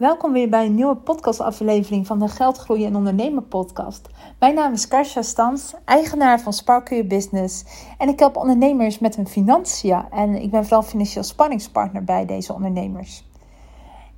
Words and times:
Welkom 0.00 0.32
weer 0.32 0.48
bij 0.48 0.66
een 0.66 0.74
nieuwe 0.74 0.96
podcastaflevering 0.96 2.06
van 2.06 2.18
de 2.18 2.28
Geldgroeien 2.28 2.86
en 2.86 2.96
Ondernemen 2.96 3.48
podcast. 3.48 4.08
Mijn 4.38 4.54
naam 4.54 4.72
is 4.72 4.88
Karsja 4.88 5.22
Stans, 5.22 5.74
eigenaar 5.84 6.40
van 6.40 6.52
Sparkle 6.52 6.96
Your 6.96 7.08
Business. 7.08 7.64
En 7.98 8.08
ik 8.08 8.18
help 8.18 8.36
ondernemers 8.36 8.98
met 8.98 9.16
hun 9.16 9.28
financiën. 9.28 10.04
En 10.10 10.34
ik 10.42 10.50
ben 10.50 10.62
vooral 10.62 10.82
financieel 10.82 11.24
spanningspartner 11.24 12.04
bij 12.04 12.26
deze 12.26 12.52
ondernemers. 12.52 13.24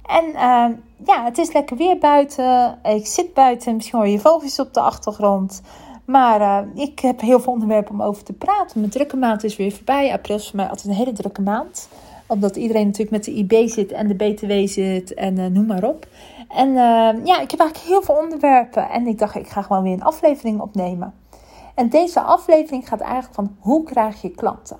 En 0.06 0.24
uh, 0.24 0.66
ja, 1.06 1.24
het 1.24 1.38
is 1.38 1.52
lekker 1.52 1.76
weer 1.76 1.98
buiten. 1.98 2.78
Ik 2.82 3.06
zit 3.06 3.34
buiten, 3.34 3.74
misschien 3.74 3.98
hoor 3.98 4.08
je 4.08 4.18
vogels 4.20 4.58
op 4.58 4.74
de 4.74 4.80
achtergrond. 4.80 5.62
Maar 6.04 6.40
uh, 6.40 6.82
ik 6.84 6.98
heb 6.98 7.20
heel 7.20 7.40
veel 7.40 7.52
onderwerpen 7.52 7.92
om 7.92 8.02
over 8.02 8.24
te 8.24 8.32
praten. 8.32 8.80
Mijn 8.80 8.92
drukke 8.92 9.16
maand 9.16 9.44
is 9.44 9.56
weer 9.56 9.72
voorbij. 9.72 10.12
April 10.12 10.36
is 10.36 10.48
voor 10.48 10.56
mij 10.56 10.68
altijd 10.68 10.86
een 10.86 10.94
hele 10.94 11.12
drukke 11.12 11.42
maand 11.42 11.88
omdat 12.32 12.56
iedereen 12.56 12.86
natuurlijk 12.86 13.10
met 13.10 13.24
de 13.24 13.32
IB 13.34 13.68
zit 13.68 13.92
en 13.92 14.08
de 14.08 14.14
BTW 14.14 14.52
zit 14.72 15.14
en 15.14 15.38
uh, 15.38 15.46
noem 15.46 15.66
maar 15.66 15.84
op. 15.84 16.06
En 16.48 16.68
uh, 16.68 17.24
ja, 17.24 17.40
ik 17.40 17.50
heb 17.50 17.60
eigenlijk 17.60 17.76
heel 17.76 18.02
veel 18.02 18.14
onderwerpen. 18.14 18.90
En 18.90 19.06
ik 19.06 19.18
dacht, 19.18 19.34
ik 19.34 19.48
ga 19.48 19.62
gewoon 19.62 19.82
weer 19.82 19.92
een 19.92 20.02
aflevering 20.02 20.60
opnemen. 20.60 21.14
En 21.74 21.88
deze 21.88 22.20
aflevering 22.20 22.88
gaat 22.88 23.00
eigenlijk 23.00 23.34
van 23.34 23.56
hoe 23.58 23.84
krijg 23.84 24.22
je 24.22 24.30
klanten? 24.30 24.76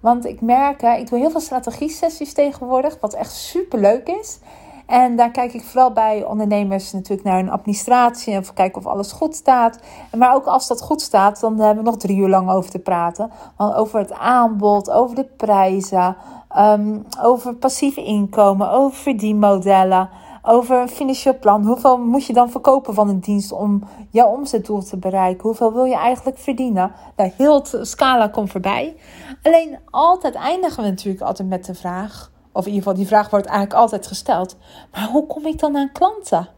Want 0.00 0.24
ik 0.24 0.40
merk, 0.40 0.82
ik 0.82 1.08
doe 1.08 1.18
heel 1.18 1.30
veel 1.30 1.40
strategie-sessies 1.40 2.32
tegenwoordig, 2.32 3.00
wat 3.00 3.14
echt 3.14 3.32
super 3.32 3.80
leuk 3.80 4.08
is. 4.08 4.38
En 4.86 5.16
daar 5.16 5.30
kijk 5.30 5.54
ik 5.54 5.64
vooral 5.64 5.92
bij 5.92 6.24
ondernemers 6.24 6.92
natuurlijk 6.92 7.28
naar 7.28 7.36
hun 7.36 7.50
administratie 7.50 8.34
en 8.34 8.54
kijken 8.54 8.78
of 8.78 8.86
alles 8.86 9.12
goed 9.12 9.34
staat. 9.34 9.78
Maar 10.16 10.34
ook 10.34 10.46
als 10.46 10.66
dat 10.66 10.82
goed 10.82 11.00
staat, 11.00 11.40
dan 11.40 11.58
hebben 11.58 11.84
we 11.84 11.90
nog 11.90 11.98
drie 11.98 12.16
uur 12.16 12.28
lang 12.28 12.50
over 12.50 12.70
te 12.70 12.78
praten. 12.78 13.30
Over 13.56 13.98
het 13.98 14.12
aanbod, 14.12 14.90
over 14.90 15.16
de 15.16 15.24
prijzen, 15.24 16.16
um, 16.58 17.04
over 17.22 17.54
passief 17.54 17.96
inkomen, 17.96 18.70
over 18.70 18.98
verdienmodellen, 18.98 20.08
over 20.42 20.80
een 20.80 20.88
financieel 20.88 21.38
plan. 21.38 21.66
Hoeveel 21.66 21.98
moet 21.98 22.26
je 22.26 22.32
dan 22.32 22.50
verkopen 22.50 22.94
van 22.94 23.08
een 23.08 23.20
dienst 23.20 23.52
om 23.52 23.82
jouw 24.10 24.28
omzetdoel 24.28 24.82
te 24.82 24.96
bereiken? 24.96 25.42
Hoeveel 25.42 25.72
wil 25.72 25.84
je 25.84 25.96
eigenlijk 25.96 26.38
verdienen? 26.38 26.92
Nou, 27.16 27.30
heel 27.36 27.54
het 27.54 27.78
scala 27.82 28.28
komt 28.28 28.50
voorbij. 28.50 28.96
Alleen 29.42 29.78
altijd 29.90 30.34
eindigen 30.34 30.82
we 30.82 30.88
natuurlijk 30.88 31.24
altijd 31.24 31.48
met 31.48 31.64
de 31.64 31.74
vraag, 31.74 32.30
of 32.52 32.66
in 32.66 32.72
ieder 32.72 32.82
geval 32.82 32.98
die 32.98 33.06
vraag 33.06 33.30
wordt 33.30 33.46
eigenlijk 33.46 33.80
altijd 33.80 34.06
gesteld. 34.06 34.56
Maar 34.92 35.08
hoe 35.08 35.26
kom 35.26 35.46
ik 35.46 35.58
dan 35.58 35.76
aan 35.76 35.92
klanten? 35.92 36.48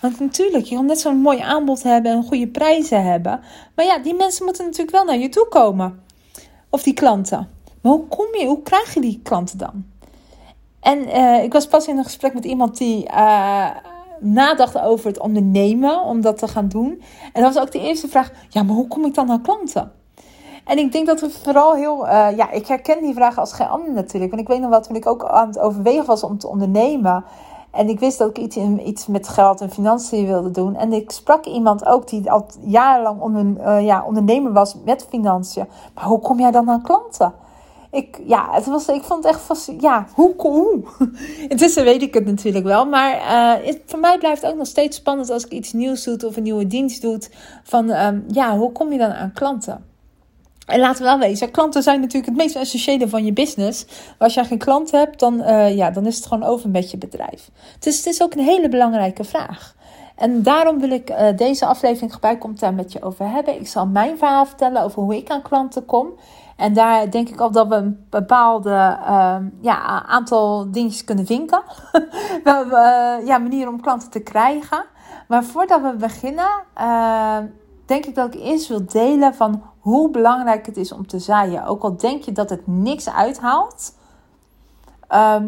Want 0.00 0.20
natuurlijk, 0.20 0.64
je 0.64 0.74
wil 0.74 0.84
net 0.84 1.00
zo'n 1.00 1.20
mooi 1.20 1.40
aanbod 1.40 1.82
hebben 1.82 2.12
en 2.12 2.24
goede 2.24 2.48
prijzen 2.48 3.04
hebben. 3.04 3.40
Maar 3.74 3.84
ja, 3.84 3.98
die 3.98 4.14
mensen 4.14 4.44
moeten 4.44 4.64
natuurlijk 4.64 4.96
wel 4.96 5.04
naar 5.04 5.18
je 5.18 5.28
toe 5.28 5.48
komen. 5.48 6.02
Of 6.70 6.82
die 6.82 6.94
klanten. 6.94 7.48
Hoe 7.88 8.06
kom 8.06 8.26
je, 8.32 8.46
hoe 8.46 8.62
krijg 8.62 8.94
je 8.94 9.00
die 9.00 9.20
klanten 9.22 9.58
dan? 9.58 9.84
En 10.80 10.98
uh, 10.98 11.42
ik 11.42 11.52
was 11.52 11.66
pas 11.66 11.86
in 11.86 11.98
een 11.98 12.04
gesprek 12.04 12.34
met 12.34 12.44
iemand 12.44 12.78
die 12.78 13.08
uh, 13.10 13.66
nadacht 14.20 14.80
over 14.80 15.06
het 15.06 15.18
ondernemen, 15.18 16.02
om 16.02 16.20
dat 16.20 16.38
te 16.38 16.48
gaan 16.48 16.68
doen. 16.68 17.02
En 17.32 17.42
dat 17.42 17.54
was 17.54 17.62
ook 17.62 17.72
de 17.72 17.80
eerste 17.80 18.08
vraag: 18.08 18.30
ja, 18.48 18.62
maar 18.62 18.74
hoe 18.74 18.88
kom 18.88 19.04
ik 19.04 19.14
dan 19.14 19.30
aan 19.30 19.42
klanten? 19.42 19.92
En 20.64 20.78
ik 20.78 20.92
denk 20.92 21.06
dat 21.06 21.20
we 21.20 21.30
vooral 21.30 21.74
heel, 21.74 22.06
uh, 22.06 22.36
ja, 22.36 22.50
ik 22.50 22.66
herken 22.66 23.02
die 23.02 23.14
vraag 23.14 23.38
als 23.38 23.52
geen 23.52 23.68
ander 23.68 23.92
natuurlijk. 23.92 24.30
Want 24.30 24.42
ik 24.42 24.48
weet 24.48 24.60
nog 24.60 24.70
wat, 24.70 24.84
toen 24.84 24.96
ik 24.96 25.06
ook 25.06 25.24
aan 25.24 25.48
het 25.48 25.58
overwegen 25.58 26.06
was 26.06 26.22
om 26.22 26.38
te 26.38 26.48
ondernemen. 26.48 27.24
En 27.70 27.88
ik 27.88 28.00
wist 28.00 28.18
dat 28.18 28.28
ik 28.28 28.38
iets, 28.38 28.56
iets 28.84 29.06
met 29.06 29.28
geld 29.28 29.60
en 29.60 29.70
financiën 29.70 30.26
wilde 30.26 30.50
doen. 30.50 30.76
En 30.76 30.92
ik 30.92 31.10
sprak 31.10 31.46
iemand 31.46 31.86
ook 31.86 32.08
die 32.08 32.30
al 32.30 32.46
jarenlang 32.60 33.20
onder, 33.20 33.80
ja, 33.80 34.04
ondernemer 34.06 34.52
was 34.52 34.76
met 34.84 35.06
financiën. 35.08 35.66
Maar 35.94 36.04
hoe 36.04 36.20
kom 36.20 36.40
jij 36.40 36.50
dan 36.50 36.70
aan 36.70 36.82
klanten? 36.82 37.32
Ik, 37.90 38.20
ja, 38.26 38.48
het 38.52 38.66
was, 38.66 38.88
ik 38.88 39.02
vond 39.02 39.24
het 39.24 39.34
echt 39.34 39.72
ja, 39.78 40.06
hoe, 40.14 40.34
hoe? 40.36 40.82
Intussen 41.48 41.84
weet 41.84 42.02
ik 42.02 42.14
het 42.14 42.24
natuurlijk 42.24 42.64
wel, 42.64 42.86
maar 42.86 43.14
uh, 43.66 43.74
voor 43.86 43.98
mij 43.98 44.18
blijft 44.18 44.42
het 44.42 44.50
ook 44.50 44.56
nog 44.56 44.66
steeds 44.66 44.96
spannend 44.96 45.30
als 45.30 45.44
ik 45.44 45.52
iets 45.52 45.72
nieuws 45.72 46.04
doe 46.04 46.26
of 46.26 46.36
een 46.36 46.42
nieuwe 46.42 46.66
dienst 46.66 47.02
doe. 47.02 47.18
Van, 47.62 47.90
um, 47.90 48.24
ja, 48.28 48.56
hoe 48.56 48.72
kom 48.72 48.92
je 48.92 48.98
dan 48.98 49.12
aan 49.12 49.32
klanten? 49.32 49.86
En 50.66 50.80
laten 50.80 51.02
we 51.02 51.08
wel 51.08 51.18
wezen, 51.18 51.50
klanten 51.50 51.82
zijn 51.82 52.00
natuurlijk 52.00 52.26
het 52.26 52.36
meest 52.36 52.56
essentiële 52.56 53.08
van 53.08 53.24
je 53.24 53.32
business. 53.32 53.86
Als 54.18 54.34
jij 54.34 54.44
geen 54.44 54.58
klant 54.58 54.90
hebt, 54.90 55.18
dan, 55.18 55.40
uh, 55.40 55.76
ja, 55.76 55.90
dan 55.90 56.06
is 56.06 56.16
het 56.16 56.26
gewoon 56.26 56.48
over 56.48 56.70
met 56.70 56.90
je 56.90 56.96
bedrijf. 56.96 57.50
Dus 57.78 57.96
het 57.96 58.06
is 58.06 58.22
ook 58.22 58.34
een 58.34 58.44
hele 58.44 58.68
belangrijke 58.68 59.24
vraag. 59.24 59.74
En 60.18 60.42
daarom 60.42 60.78
wil 60.78 60.90
ik 60.90 61.10
uh, 61.10 61.36
deze 61.36 61.66
aflevering 61.66 62.12
gebruiken 62.12 62.56
daar 62.58 62.74
met 62.74 62.92
je 62.92 63.02
over 63.02 63.30
hebben. 63.30 63.60
Ik 63.60 63.68
zal 63.68 63.86
mijn 63.86 64.18
verhaal 64.18 64.46
vertellen 64.46 64.82
over 64.82 65.02
hoe 65.02 65.16
ik 65.16 65.30
aan 65.30 65.42
klanten 65.42 65.84
kom. 65.84 66.08
En 66.56 66.72
daar 66.72 67.10
denk 67.10 67.28
ik 67.28 67.40
al 67.40 67.50
dat 67.50 67.68
we 67.68 67.74
een 67.74 68.06
bepaalde 68.10 68.98
uh, 69.08 69.36
ja, 69.60 70.04
aantal 70.06 70.70
dingetjes 70.70 71.04
kunnen 71.04 71.26
vinken. 71.26 71.62
we 72.44 72.50
hebben 72.50 73.20
uh, 73.20 73.26
ja, 73.26 73.38
manieren 73.38 73.72
om 73.72 73.80
klanten 73.80 74.10
te 74.10 74.20
krijgen. 74.20 74.84
Maar 75.28 75.44
voordat 75.44 75.82
we 75.82 75.96
beginnen, 75.96 76.48
uh, 76.80 77.36
denk 77.86 78.06
ik 78.06 78.14
dat 78.14 78.34
ik 78.34 78.40
eerst 78.40 78.68
wil 78.68 78.86
delen 78.86 79.34
van 79.34 79.62
hoe 79.78 80.10
belangrijk 80.10 80.66
het 80.66 80.76
is 80.76 80.92
om 80.92 81.06
te 81.06 81.18
zaaien. 81.18 81.64
Ook 81.64 81.82
al 81.82 81.96
denk 81.96 82.22
je 82.22 82.32
dat 82.32 82.50
het 82.50 82.66
niks 82.66 83.10
uithaalt. 83.10 83.94
Ehm, 85.08 85.46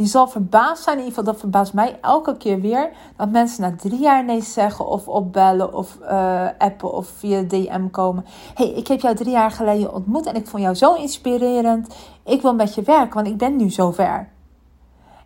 je 0.00 0.06
zal 0.06 0.28
verbaasd 0.28 0.82
zijn, 0.82 0.98
in 0.98 1.04
ieder 1.04 1.18
geval 1.18 1.32
dat 1.32 1.40
verbaast 1.40 1.72
mij 1.72 1.98
elke 2.00 2.36
keer 2.36 2.60
weer, 2.60 2.90
dat 3.16 3.30
mensen 3.30 3.62
na 3.62 3.76
drie 3.76 3.98
jaar 3.98 4.24
nee 4.24 4.42
zeggen 4.42 4.86
of 4.86 5.08
opbellen 5.08 5.74
of 5.74 5.98
uh, 6.02 6.48
appen 6.58 6.92
of 6.92 7.08
via 7.08 7.42
DM 7.42 7.90
komen. 7.90 8.24
hey, 8.54 8.68
ik 8.68 8.86
heb 8.88 9.00
jou 9.00 9.14
drie 9.14 9.30
jaar 9.30 9.50
geleden 9.50 9.94
ontmoet 9.94 10.26
en 10.26 10.34
ik 10.34 10.46
vond 10.46 10.62
jou 10.62 10.74
zo 10.74 10.94
inspirerend. 10.94 11.94
Ik 12.24 12.42
wil 12.42 12.54
met 12.54 12.74
je 12.74 12.82
werken, 12.82 13.14
want 13.14 13.26
ik 13.26 13.36
ben 13.36 13.56
nu 13.56 13.70
zover. 13.70 14.28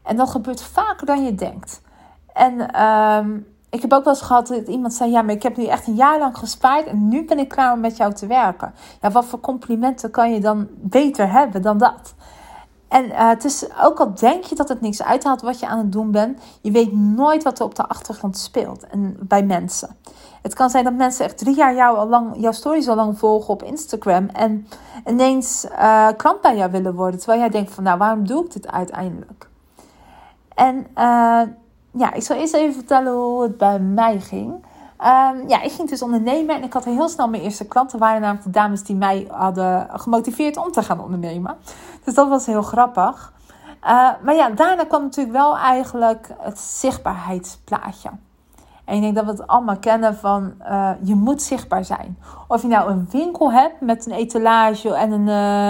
En 0.03 0.17
dat 0.17 0.31
gebeurt 0.31 0.63
vaker 0.63 1.07
dan 1.07 1.25
je 1.25 1.35
denkt. 1.35 1.83
En 2.33 2.83
um, 2.83 3.47
ik 3.71 3.81
heb 3.81 3.93
ook 3.93 4.05
wel 4.05 4.13
eens 4.13 4.23
gehad 4.23 4.47
dat 4.47 4.69
iemand 4.69 4.95
zei: 4.95 5.11
Ja, 5.11 5.23
maar 5.23 5.35
ik 5.35 5.43
heb 5.43 5.57
nu 5.57 5.67
echt 5.67 5.87
een 5.87 5.95
jaar 5.95 6.19
lang 6.19 6.39
gespaard 6.39 6.87
en 6.87 7.09
nu 7.09 7.25
ben 7.25 7.39
ik 7.39 7.49
klaar 7.49 7.73
om 7.73 7.81
met 7.81 7.97
jou 7.97 8.13
te 8.13 8.27
werken. 8.27 8.75
Ja, 9.01 9.11
wat 9.11 9.25
voor 9.25 9.41
complimenten 9.41 10.11
kan 10.11 10.33
je 10.33 10.41
dan 10.41 10.69
beter 10.71 11.31
hebben 11.31 11.63
dan 11.63 11.79
dat? 11.79 12.15
En 12.95 13.05
uh, 13.05 13.29
het 13.29 13.45
is, 13.45 13.67
ook 13.83 14.01
al 14.01 14.15
denk 14.15 14.45
je 14.45 14.55
dat 14.55 14.69
het 14.69 14.81
niks 14.81 15.03
uithaalt 15.03 15.41
wat 15.41 15.59
je 15.59 15.67
aan 15.67 15.79
het 15.79 15.93
doen 15.93 16.11
bent, 16.11 16.41
je 16.61 16.71
weet 16.71 16.93
nooit 16.93 17.43
wat 17.43 17.59
er 17.59 17.65
op 17.65 17.75
de 17.75 17.87
achtergrond 17.87 18.39
speelt 18.39 18.87
en 18.87 19.17
bij 19.21 19.45
mensen. 19.45 19.97
Het 20.43 20.55
kan 20.55 20.71
zijn 20.71 20.85
dat 20.85 20.93
mensen 20.93 21.25
echt 21.25 21.39
drie 21.39 21.57
jaar 21.57 21.75
jou 21.75 21.97
al 21.97 22.09
lang, 22.09 22.35
jouw 22.37 22.53
stories 22.53 22.89
al 22.89 22.97
lang 22.97 23.19
volgen 23.19 23.55
op 23.55 23.63
Instagram 23.63 24.29
en 24.29 24.67
ineens 25.07 25.67
uh, 25.71 26.09
klant 26.17 26.41
bij 26.41 26.57
jou 26.57 26.71
willen 26.71 26.95
worden. 26.95 27.19
Terwijl 27.21 27.41
jij 27.41 27.49
denkt 27.49 27.73
van 27.73 27.85
nou, 27.85 27.99
waarom 27.99 28.27
doe 28.27 28.45
ik 28.45 28.53
dit 28.53 28.71
uiteindelijk? 28.71 29.49
En 30.55 30.77
uh, 30.77 31.43
ja, 31.91 32.13
ik 32.13 32.23
zal 32.23 32.37
eerst 32.37 32.55
even 32.55 32.75
vertellen 32.75 33.13
hoe 33.13 33.43
het 33.43 33.57
bij 33.57 33.79
mij 33.79 34.21
ging. 34.21 34.65
Um, 35.01 35.49
ja, 35.49 35.63
ik 35.63 35.73
ging 35.73 35.89
dus 35.89 36.03
ondernemen 36.03 36.57
en 36.57 36.63
ik 36.63 36.73
had 36.73 36.85
heel 36.85 37.09
snel 37.09 37.29
mijn 37.29 37.43
eerste 37.43 37.67
klanten. 37.67 37.99
waren 37.99 38.21
namelijk 38.21 38.45
de 38.45 38.51
dames 38.51 38.83
die 38.83 38.97
mij 38.97 39.29
hadden 39.31 39.89
gemotiveerd 39.93 40.57
om 40.57 40.73
te 40.73 40.83
gaan 40.83 41.01
ondernemen. 41.01 41.57
Dus 42.05 42.15
dat 42.15 42.29
was 42.29 42.47
heel 42.47 42.63
grappig. 42.63 43.33
Uh, 43.85 44.11
maar 44.23 44.35
ja, 44.35 44.51
daarna 44.51 44.85
kwam 44.85 45.03
natuurlijk 45.03 45.37
wel 45.37 45.57
eigenlijk 45.57 46.35
het 46.39 46.59
zichtbaarheidsplaatje. 46.59 48.11
En 48.85 48.95
ik 48.95 49.01
denk 49.03 49.15
dat 49.15 49.25
we 49.25 49.31
het 49.31 49.47
allemaal 49.47 49.79
kennen 49.79 50.17
van 50.17 50.53
uh, 50.63 50.91
je 51.03 51.15
moet 51.15 51.43
zichtbaar 51.43 51.85
zijn. 51.85 52.19
Of 52.49 52.63
je 52.63 52.69
nou 52.69 52.91
een 52.91 53.09
winkel 53.11 53.53
hebt 53.53 53.81
met 53.81 54.07
een 54.07 54.13
etalage 54.13 54.95
en 54.95 55.13
een, 55.13 55.27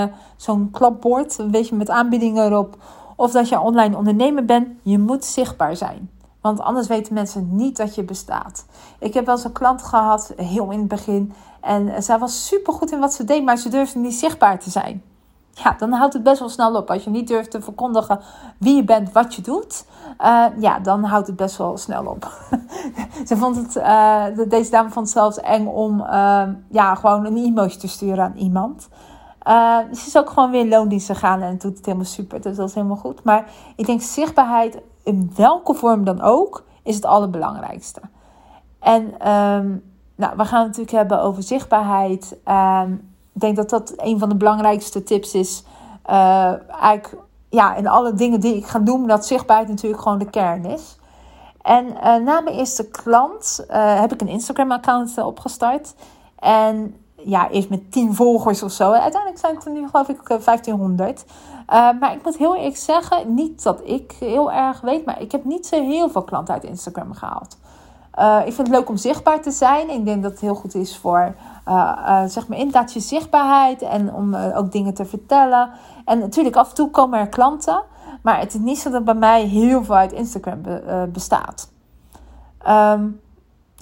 uh, 0.08 0.14
zo'n 0.36 0.70
klapbord, 0.70 1.38
een 1.38 1.50
beetje 1.50 1.76
met 1.76 1.90
aanbiedingen 1.90 2.44
erop. 2.44 2.76
Of 3.16 3.30
dat 3.30 3.48
je 3.48 3.60
online 3.60 3.96
ondernemer 3.96 4.44
bent, 4.44 4.68
je 4.82 4.98
moet 4.98 5.24
zichtbaar 5.24 5.76
zijn. 5.76 6.10
Want 6.44 6.60
anders 6.60 6.86
weten 6.86 7.14
mensen 7.14 7.48
niet 7.50 7.76
dat 7.76 7.94
je 7.94 8.02
bestaat. 8.02 8.66
Ik 8.98 9.14
heb 9.14 9.26
wel 9.26 9.34
eens 9.34 9.44
een 9.44 9.52
klant 9.52 9.82
gehad, 9.82 10.32
heel 10.36 10.70
in 10.70 10.78
het 10.78 10.88
begin. 10.88 11.32
En 11.60 12.02
zij 12.02 12.18
was 12.18 12.46
super 12.46 12.72
goed 12.72 12.92
in 12.92 12.98
wat 12.98 13.12
ze 13.12 13.24
deed, 13.24 13.44
maar 13.44 13.56
ze 13.56 13.68
durfde 13.68 13.98
niet 13.98 14.14
zichtbaar 14.14 14.58
te 14.58 14.70
zijn. 14.70 15.02
Ja, 15.50 15.74
dan 15.78 15.92
houdt 15.92 16.14
het 16.14 16.22
best 16.22 16.38
wel 16.38 16.48
snel 16.48 16.74
op. 16.74 16.90
Als 16.90 17.04
je 17.04 17.10
niet 17.10 17.28
durft 17.28 17.50
te 17.50 17.60
verkondigen 17.60 18.20
wie 18.58 18.74
je 18.74 18.84
bent, 18.84 19.12
wat 19.12 19.34
je 19.34 19.42
doet. 19.42 19.86
Uh, 20.20 20.44
ja, 20.58 20.78
dan 20.78 21.04
houdt 21.04 21.26
het 21.26 21.36
best 21.36 21.56
wel 21.56 21.76
snel 21.76 22.06
op. 22.06 22.32
ze 23.28 23.36
vond 23.36 23.56
het, 23.56 23.76
uh, 23.76 24.24
deze 24.48 24.70
dame 24.70 24.90
vond 24.90 25.06
het 25.06 25.14
zelfs 25.14 25.40
eng 25.40 25.66
om 25.66 26.00
uh, 26.00 26.42
ja, 26.70 26.94
gewoon 26.94 27.24
een 27.24 27.36
e-mailtje 27.36 27.78
te 27.78 27.88
sturen 27.88 28.24
aan 28.24 28.36
iemand. 28.36 28.88
ze 29.92 30.06
is 30.06 30.16
ook 30.16 30.30
gewoon 30.30 30.50
weer 30.50 30.60
in 30.60 30.68
loondienst 30.68 31.06
gegaan 31.06 31.42
en 31.42 31.58
doet 31.58 31.76
het 31.76 31.86
helemaal 31.86 32.06
super. 32.06 32.40
Dus 32.40 32.56
dat 32.56 32.68
is 32.68 32.74
helemaal 32.74 32.96
goed. 32.96 33.24
Maar 33.24 33.50
ik 33.76 33.86
denk 33.86 34.00
zichtbaarheid 34.00 34.78
in 35.04 35.32
welke 35.36 35.74
vorm 35.74 36.04
dan 36.04 36.20
ook, 36.20 36.64
is 36.82 36.94
het 36.94 37.04
allerbelangrijkste. 37.04 38.00
En 38.78 39.32
um, 39.32 39.92
nou, 40.14 40.36
we 40.36 40.44
gaan 40.44 40.58
het 40.58 40.66
natuurlijk 40.66 40.90
hebben 40.90 41.22
over 41.22 41.42
zichtbaarheid. 41.42 42.36
Um, 42.48 43.12
ik 43.32 43.40
denk 43.40 43.56
dat 43.56 43.70
dat 43.70 43.92
een 43.96 44.18
van 44.18 44.28
de 44.28 44.34
belangrijkste 44.34 45.02
tips 45.02 45.34
is. 45.34 45.64
Uh, 46.10 46.52
eigenlijk, 46.80 47.16
ja, 47.48 47.74
in 47.74 47.86
alle 47.86 48.14
dingen 48.14 48.40
die 48.40 48.56
ik 48.56 48.66
ga 48.66 48.78
doen, 48.78 49.06
dat 49.06 49.26
zichtbaarheid 49.26 49.68
natuurlijk 49.68 50.02
gewoon 50.02 50.18
de 50.18 50.30
kern 50.30 50.64
is. 50.64 50.98
En 51.62 51.86
uh, 51.86 52.02
na 52.02 52.40
mijn 52.40 52.56
eerste 52.56 52.88
klant 52.88 53.64
uh, 53.70 54.00
heb 54.00 54.12
ik 54.12 54.20
een 54.20 54.28
Instagram-account 54.28 55.18
opgestart. 55.18 55.94
En 56.38 56.96
ja, 57.24 57.50
eerst 57.50 57.68
met 57.68 57.92
10 57.92 58.14
volgers 58.14 58.62
of 58.62 58.72
zo. 58.72 58.90
Uiteindelijk 58.90 59.40
zijn 59.40 59.54
het 59.54 59.64
er 59.64 59.72
nu 59.72 59.88
geloof 59.88 60.08
ik 60.08 60.28
1500. 60.28 61.24
Uh, 61.24 61.90
maar 62.00 62.12
ik 62.12 62.24
moet 62.24 62.36
heel 62.36 62.56
eerlijk 62.56 62.76
zeggen, 62.76 63.34
niet 63.34 63.62
dat 63.62 63.80
ik 63.84 64.16
heel 64.20 64.52
erg 64.52 64.80
weet, 64.80 65.04
maar 65.04 65.20
ik 65.20 65.32
heb 65.32 65.44
niet 65.44 65.66
zo 65.66 65.82
heel 65.82 66.10
veel 66.10 66.22
klanten 66.22 66.54
uit 66.54 66.64
Instagram 66.64 67.12
gehaald. 67.12 67.58
Uh, 68.18 68.38
ik 68.38 68.52
vind 68.52 68.66
het 68.66 68.76
leuk 68.76 68.88
om 68.88 68.96
zichtbaar 68.96 69.42
te 69.42 69.50
zijn. 69.50 69.90
Ik 69.90 70.04
denk 70.04 70.22
dat 70.22 70.30
het 70.30 70.40
heel 70.40 70.54
goed 70.54 70.74
is 70.74 70.96
voor 70.96 71.34
uh, 71.68 72.22
zeg 72.26 72.48
maar 72.48 72.58
inderdaad 72.58 72.92
je 72.92 73.00
zichtbaarheid 73.00 73.82
en 73.82 74.14
om 74.14 74.34
ook 74.34 74.72
dingen 74.72 74.94
te 74.94 75.04
vertellen. 75.04 75.70
En 76.04 76.18
natuurlijk, 76.18 76.56
af 76.56 76.68
en 76.68 76.74
toe 76.74 76.90
komen 76.90 77.18
er 77.18 77.28
klanten, 77.28 77.82
maar 78.22 78.38
het 78.38 78.54
is 78.54 78.60
niet 78.60 78.78
zo 78.78 78.90
dat 78.90 79.04
bij 79.04 79.14
mij 79.14 79.42
heel 79.42 79.84
veel 79.84 79.96
uit 79.96 80.12
Instagram 80.12 80.62
be, 80.62 81.08
bestaat. 81.12 81.72
Um, 82.68 83.20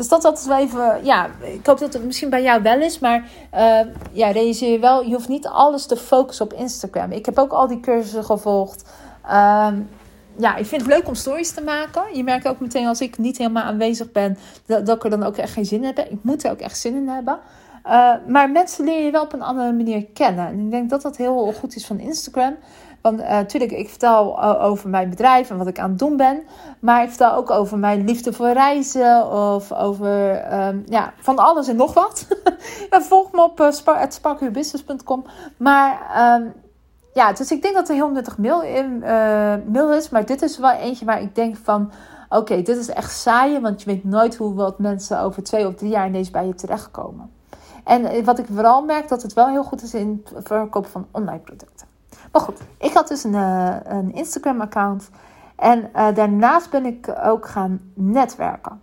dus 0.02 0.10
dat 0.10 0.24
altijd 0.24 0.46
wel 0.46 0.58
even, 0.58 1.04
ja, 1.04 1.26
ik 1.40 1.66
hoop 1.66 1.78
dat 1.78 1.92
het 1.92 2.04
misschien 2.04 2.30
bij 2.30 2.42
jou 2.42 2.62
wel 2.62 2.80
is, 2.80 2.98
maar 2.98 3.24
uh, 3.54 3.80
ja, 4.12 4.30
realiseer 4.30 4.72
je 4.72 4.78
wel, 4.78 5.02
je 5.02 5.14
hoeft 5.14 5.28
niet 5.28 5.46
alles 5.46 5.86
te 5.86 5.96
focussen 5.96 6.44
op 6.44 6.52
Instagram. 6.52 7.12
Ik 7.12 7.26
heb 7.26 7.38
ook 7.38 7.52
al 7.52 7.66
die 7.66 7.80
cursussen 7.80 8.24
gevolgd. 8.24 8.84
Um, 9.24 9.88
ja, 10.36 10.56
ik 10.56 10.66
vind 10.66 10.80
het 10.82 10.90
leuk 10.90 11.08
om 11.08 11.14
stories 11.14 11.50
te 11.50 11.62
maken. 11.62 12.02
Je 12.12 12.24
merkt 12.24 12.48
ook 12.48 12.60
meteen 12.60 12.86
als 12.86 13.00
ik 13.00 13.18
niet 13.18 13.38
helemaal 13.38 13.62
aanwezig 13.62 14.12
ben, 14.12 14.38
dat, 14.66 14.86
dat 14.86 14.96
ik 14.96 15.04
er 15.04 15.10
dan 15.10 15.22
ook 15.22 15.36
echt 15.36 15.52
geen 15.52 15.66
zin 15.66 15.78
in 15.78 15.84
heb. 15.84 15.98
Ik 15.98 16.22
moet 16.22 16.44
er 16.44 16.50
ook 16.50 16.60
echt 16.60 16.78
zin 16.78 16.94
in 16.94 17.08
hebben. 17.08 17.38
Uh, 17.86 18.12
maar 18.26 18.50
mensen 18.50 18.84
leer 18.84 19.04
je 19.04 19.10
wel 19.10 19.22
op 19.22 19.32
een 19.32 19.42
andere 19.42 19.72
manier 19.72 20.06
kennen. 20.06 20.46
En 20.46 20.58
ik 20.58 20.70
denk 20.70 20.90
dat 20.90 21.02
dat 21.02 21.16
heel 21.16 21.52
goed 21.52 21.76
is 21.76 21.86
van 21.86 21.98
Instagram. 21.98 22.56
Want 23.02 23.16
natuurlijk, 23.16 23.72
uh, 23.72 23.78
ik 23.78 23.88
vertel 23.88 24.38
uh, 24.38 24.64
over 24.64 24.88
mijn 24.88 25.10
bedrijf 25.10 25.50
en 25.50 25.56
wat 25.56 25.66
ik 25.66 25.78
aan 25.78 25.90
het 25.90 25.98
doen 25.98 26.16
ben. 26.16 26.42
Maar 26.80 27.02
ik 27.02 27.08
vertel 27.08 27.34
ook 27.34 27.50
over 27.50 27.78
mijn 27.78 28.04
liefde 28.04 28.32
voor 28.32 28.52
reizen. 28.52 29.30
Of 29.30 29.72
over 29.72 30.44
um, 30.66 30.82
ja, 30.86 31.12
van 31.16 31.36
alles 31.36 31.68
en 31.68 31.76
nog 31.76 31.94
wat. 31.94 32.26
volg 33.02 33.32
me 33.32 33.42
op 33.42 33.60
uh. 33.60 35.26
Maar 35.56 36.00
um, 36.34 36.52
ja, 37.14 37.32
dus 37.32 37.50
ik 37.50 37.62
denk 37.62 37.74
dat 37.74 37.88
er 37.88 37.94
heel 37.94 38.10
nuttig 38.10 38.38
mail, 38.38 38.62
in, 38.62 39.02
is. 39.92 40.08
Maar 40.08 40.26
dit 40.26 40.42
is 40.42 40.58
wel 40.58 40.70
eentje 40.70 41.04
waar 41.04 41.22
ik 41.22 41.34
denk 41.34 41.56
van... 41.56 41.90
Oké, 42.28 42.62
dit 42.62 42.76
is 42.76 42.88
echt 42.88 43.12
saai. 43.16 43.60
Want 43.60 43.82
je 43.82 43.90
weet 43.90 44.04
nooit 44.04 44.36
hoe 44.36 44.54
wat 44.54 44.78
mensen 44.78 45.20
over 45.20 45.42
twee 45.42 45.66
of 45.66 45.74
drie 45.74 45.90
jaar 45.90 46.06
ineens 46.06 46.30
bij 46.30 46.46
je 46.46 46.54
terechtkomen. 46.54 47.30
En 47.84 48.24
wat 48.24 48.38
ik 48.38 48.46
vooral 48.52 48.84
merk, 48.84 49.08
dat 49.08 49.22
het 49.22 49.32
wel 49.32 49.48
heel 49.48 49.64
goed 49.64 49.82
is 49.82 49.94
in 49.94 50.22
het 50.34 50.46
verkopen 50.46 50.90
van 50.90 51.06
online 51.10 51.38
producten. 51.38 51.91
Maar 52.32 52.42
goed, 52.42 52.60
ik 52.78 52.92
had 52.92 53.08
dus 53.08 53.24
een, 53.24 53.32
uh, 53.32 53.76
een 53.84 54.14
Instagram-account. 54.14 55.10
En 55.56 55.90
uh, 55.96 56.14
daarnaast 56.14 56.70
ben 56.70 56.86
ik 56.86 57.14
ook 57.24 57.48
gaan 57.48 57.80
netwerken. 57.94 58.80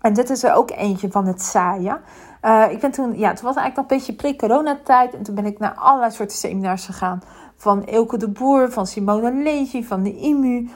En 0.00 0.14
dit 0.14 0.30
is 0.30 0.42
er 0.42 0.54
ook 0.54 0.70
eentje 0.70 1.10
van 1.10 1.26
het 1.26 1.42
saaien. 1.42 2.00
Uh, 2.42 2.64
ik 2.70 2.80
ben 2.80 2.90
toen, 2.90 3.18
ja, 3.18 3.28
het 3.28 3.40
was 3.40 3.56
eigenlijk 3.56 3.76
nog 3.76 3.90
een 3.90 3.96
beetje 3.96 4.14
pre-coronatijd. 4.14 5.14
En 5.14 5.22
toen 5.22 5.34
ben 5.34 5.46
ik 5.46 5.58
naar 5.58 5.74
allerlei 5.74 6.12
soorten 6.12 6.36
seminars 6.36 6.86
gegaan. 6.86 7.22
Van 7.56 7.84
Elke 7.84 8.16
de 8.16 8.28
Boer, 8.28 8.72
van 8.72 8.86
Simone 8.86 9.42
Levy, 9.42 9.84
van 9.84 10.02
de 10.02 10.16
IMU, 10.16 10.70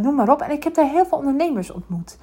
noem 0.00 0.14
maar 0.14 0.28
op. 0.28 0.40
En 0.40 0.50
ik 0.50 0.64
heb 0.64 0.74
daar 0.74 0.88
heel 0.88 1.06
veel 1.06 1.18
ondernemers 1.18 1.70
ontmoet. 1.70 2.18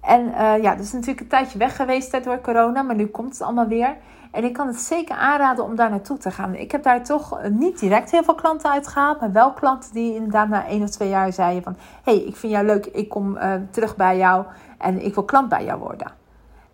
En 0.00 0.30
ja, 0.62 0.74
dat 0.74 0.84
is 0.84 0.92
natuurlijk 0.92 1.20
een 1.20 1.28
tijdje 1.28 1.58
weg 1.58 1.76
geweest 1.76 2.24
door 2.24 2.40
corona, 2.40 2.82
maar 2.82 2.96
nu 2.96 3.06
komt 3.06 3.32
het 3.32 3.42
allemaal 3.42 3.66
weer. 3.66 3.96
En 4.36 4.44
ik 4.44 4.52
kan 4.52 4.66
het 4.66 4.80
zeker 4.80 5.16
aanraden 5.16 5.64
om 5.64 5.76
daar 5.76 5.90
naartoe 5.90 6.18
te 6.18 6.30
gaan. 6.30 6.54
Ik 6.54 6.72
heb 6.72 6.82
daar 6.82 7.04
toch 7.04 7.40
niet 7.50 7.78
direct 7.78 8.10
heel 8.10 8.24
veel 8.24 8.34
klanten 8.34 8.70
uitgehaald. 8.70 9.20
Maar 9.20 9.32
wel 9.32 9.52
klanten 9.52 9.92
die 9.92 10.14
inderdaad 10.14 10.48
na 10.48 10.66
één 10.66 10.82
of 10.82 10.90
twee 10.90 11.08
jaar 11.08 11.32
zeiden 11.32 11.62
van... 11.62 11.76
hey, 12.02 12.16
ik 12.16 12.36
vind 12.36 12.52
jou 12.52 12.66
leuk, 12.66 12.86
ik 12.86 13.08
kom 13.08 13.36
uh, 13.36 13.52
terug 13.70 13.96
bij 13.96 14.16
jou 14.16 14.44
en 14.78 15.04
ik 15.04 15.14
wil 15.14 15.24
klant 15.24 15.48
bij 15.48 15.64
jou 15.64 15.78
worden. 15.78 16.12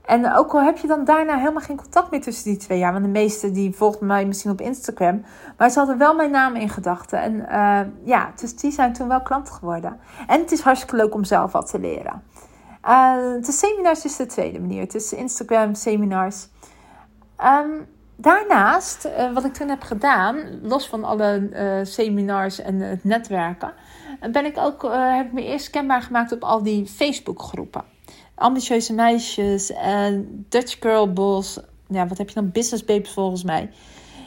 En 0.05 0.35
ook 0.35 0.53
al 0.53 0.63
heb 0.63 0.77
je 0.77 0.87
dan 0.87 1.05
daarna 1.05 1.37
helemaal 1.37 1.63
geen 1.63 1.77
contact 1.77 2.11
meer 2.11 2.21
tussen 2.21 2.45
die 2.45 2.57
twee 2.57 2.79
jaar. 2.79 2.93
Want 2.93 3.05
de 3.05 3.11
meeste 3.11 3.51
die 3.51 3.75
volgden 3.75 4.07
mij 4.07 4.25
misschien 4.25 4.51
op 4.51 4.61
Instagram. 4.61 5.25
Maar 5.57 5.71
ze 5.71 5.79
hadden 5.79 5.99
wel 5.99 6.15
mijn 6.15 6.31
naam 6.31 6.55
in 6.55 6.69
gedachten. 6.69 7.21
En 7.21 7.35
uh, 7.35 7.81
ja, 8.05 8.31
dus 8.41 8.57
die 8.57 8.71
zijn 8.71 8.93
toen 8.93 9.09
wel 9.09 9.23
klant 9.23 9.51
geworden. 9.51 10.01
En 10.27 10.41
het 10.41 10.53
is 10.53 10.61
hartstikke 10.61 10.97
leuk 10.97 11.15
om 11.15 11.25
zelf 11.25 11.53
wat 11.53 11.71
te 11.71 11.79
leren. 11.79 12.23
Uh, 12.89 13.15
de 13.41 13.53
seminars 13.53 14.05
is 14.05 14.17
de 14.17 14.27
tweede 14.27 14.61
manier. 14.61 14.95
Is 14.95 15.13
Instagram 15.13 15.75
seminars. 15.75 16.49
Um, 17.45 17.87
daarnaast, 18.17 19.05
uh, 19.05 19.33
wat 19.33 19.45
ik 19.45 19.53
toen 19.53 19.69
heb 19.69 19.83
gedaan, 19.83 20.37
los 20.63 20.89
van 20.89 21.05
alle 21.05 21.49
uh, 21.53 21.87
seminars 21.87 22.61
en 22.61 22.81
het 22.81 23.05
netwerken, 23.05 23.73
ben 24.33 24.45
ik 24.45 24.59
ook, 24.59 24.83
heb 24.93 25.27
ik 25.27 25.33
me 25.33 25.45
eerst 25.45 25.71
kenbaar 25.71 26.03
gemaakt 26.03 26.33
op 26.33 26.43
al 26.43 26.63
die 26.63 26.87
Facebookgroepen. 26.87 27.85
Ambitieuze 28.35 28.95
meisjes 28.95 29.73
en 29.73 30.45
Dutch 30.49 30.77
Girl 30.81 31.13
Boss. 31.13 31.61
Ja, 31.89 32.07
wat 32.07 32.19
heb 32.19 32.29
je 32.29 32.35
dan? 32.35 32.51
Business 32.51 32.85
Babes 32.85 33.13
volgens 33.13 33.45
mij. 33.45 33.71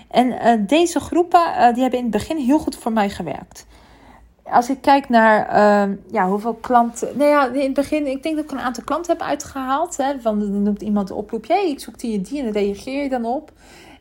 En 0.10 0.66
deze 0.66 1.00
groepen, 1.00 1.74
die 1.74 1.82
hebben 1.82 2.00
in 2.00 2.06
het 2.06 2.12
begin 2.12 2.38
heel 2.38 2.60
goed 2.60 2.76
voor 2.76 2.94
mij 2.94 3.10
gewerkt 3.10 3.66
als 4.51 4.69
ik 4.69 4.81
kijk 4.81 5.09
naar 5.09 5.47
uh, 5.88 5.95
ja, 6.12 6.27
hoeveel 6.27 6.53
klanten. 6.53 7.18
Nou 7.18 7.30
ja, 7.30 7.47
in 7.47 7.62
het 7.62 7.74
begin, 7.74 8.07
ik 8.07 8.24
denk 8.24 8.36
dat 8.36 8.44
ik 8.44 8.51
een 8.51 8.59
aantal 8.59 8.83
klanten 8.83 9.12
heb 9.18 9.27
uitgehaald. 9.27 9.97
Hè, 9.97 10.19
van, 10.19 10.39
dan 10.39 10.63
noemt 10.63 10.81
iemand 10.81 11.07
de 11.07 11.13
oproep. 11.13 11.47
Hey, 11.47 11.69
ik 11.69 11.80
zoek 11.80 12.00
die 12.00 12.21
die 12.21 12.39
en 12.39 12.44
dan 12.44 12.53
reageer 12.53 13.03
je 13.03 13.09
dan 13.09 13.25
op. 13.25 13.51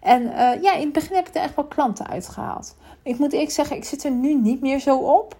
En 0.01 0.23
uh, 0.23 0.63
ja, 0.63 0.75
in 0.75 0.85
het 0.85 0.93
begin 0.93 1.17
heb 1.17 1.29
ik 1.29 1.35
er 1.35 1.43
echt 1.43 1.55
wel 1.57 1.65
klanten 1.65 2.07
uitgehaald. 2.07 2.77
Ik 3.03 3.19
moet 3.19 3.33
eerlijk 3.33 3.51
zeggen, 3.51 3.77
ik 3.77 3.85
zit 3.85 4.05
er 4.05 4.11
nu 4.11 4.35
niet 4.35 4.61
meer 4.61 4.79
zo 4.79 4.97
op. 4.97 5.37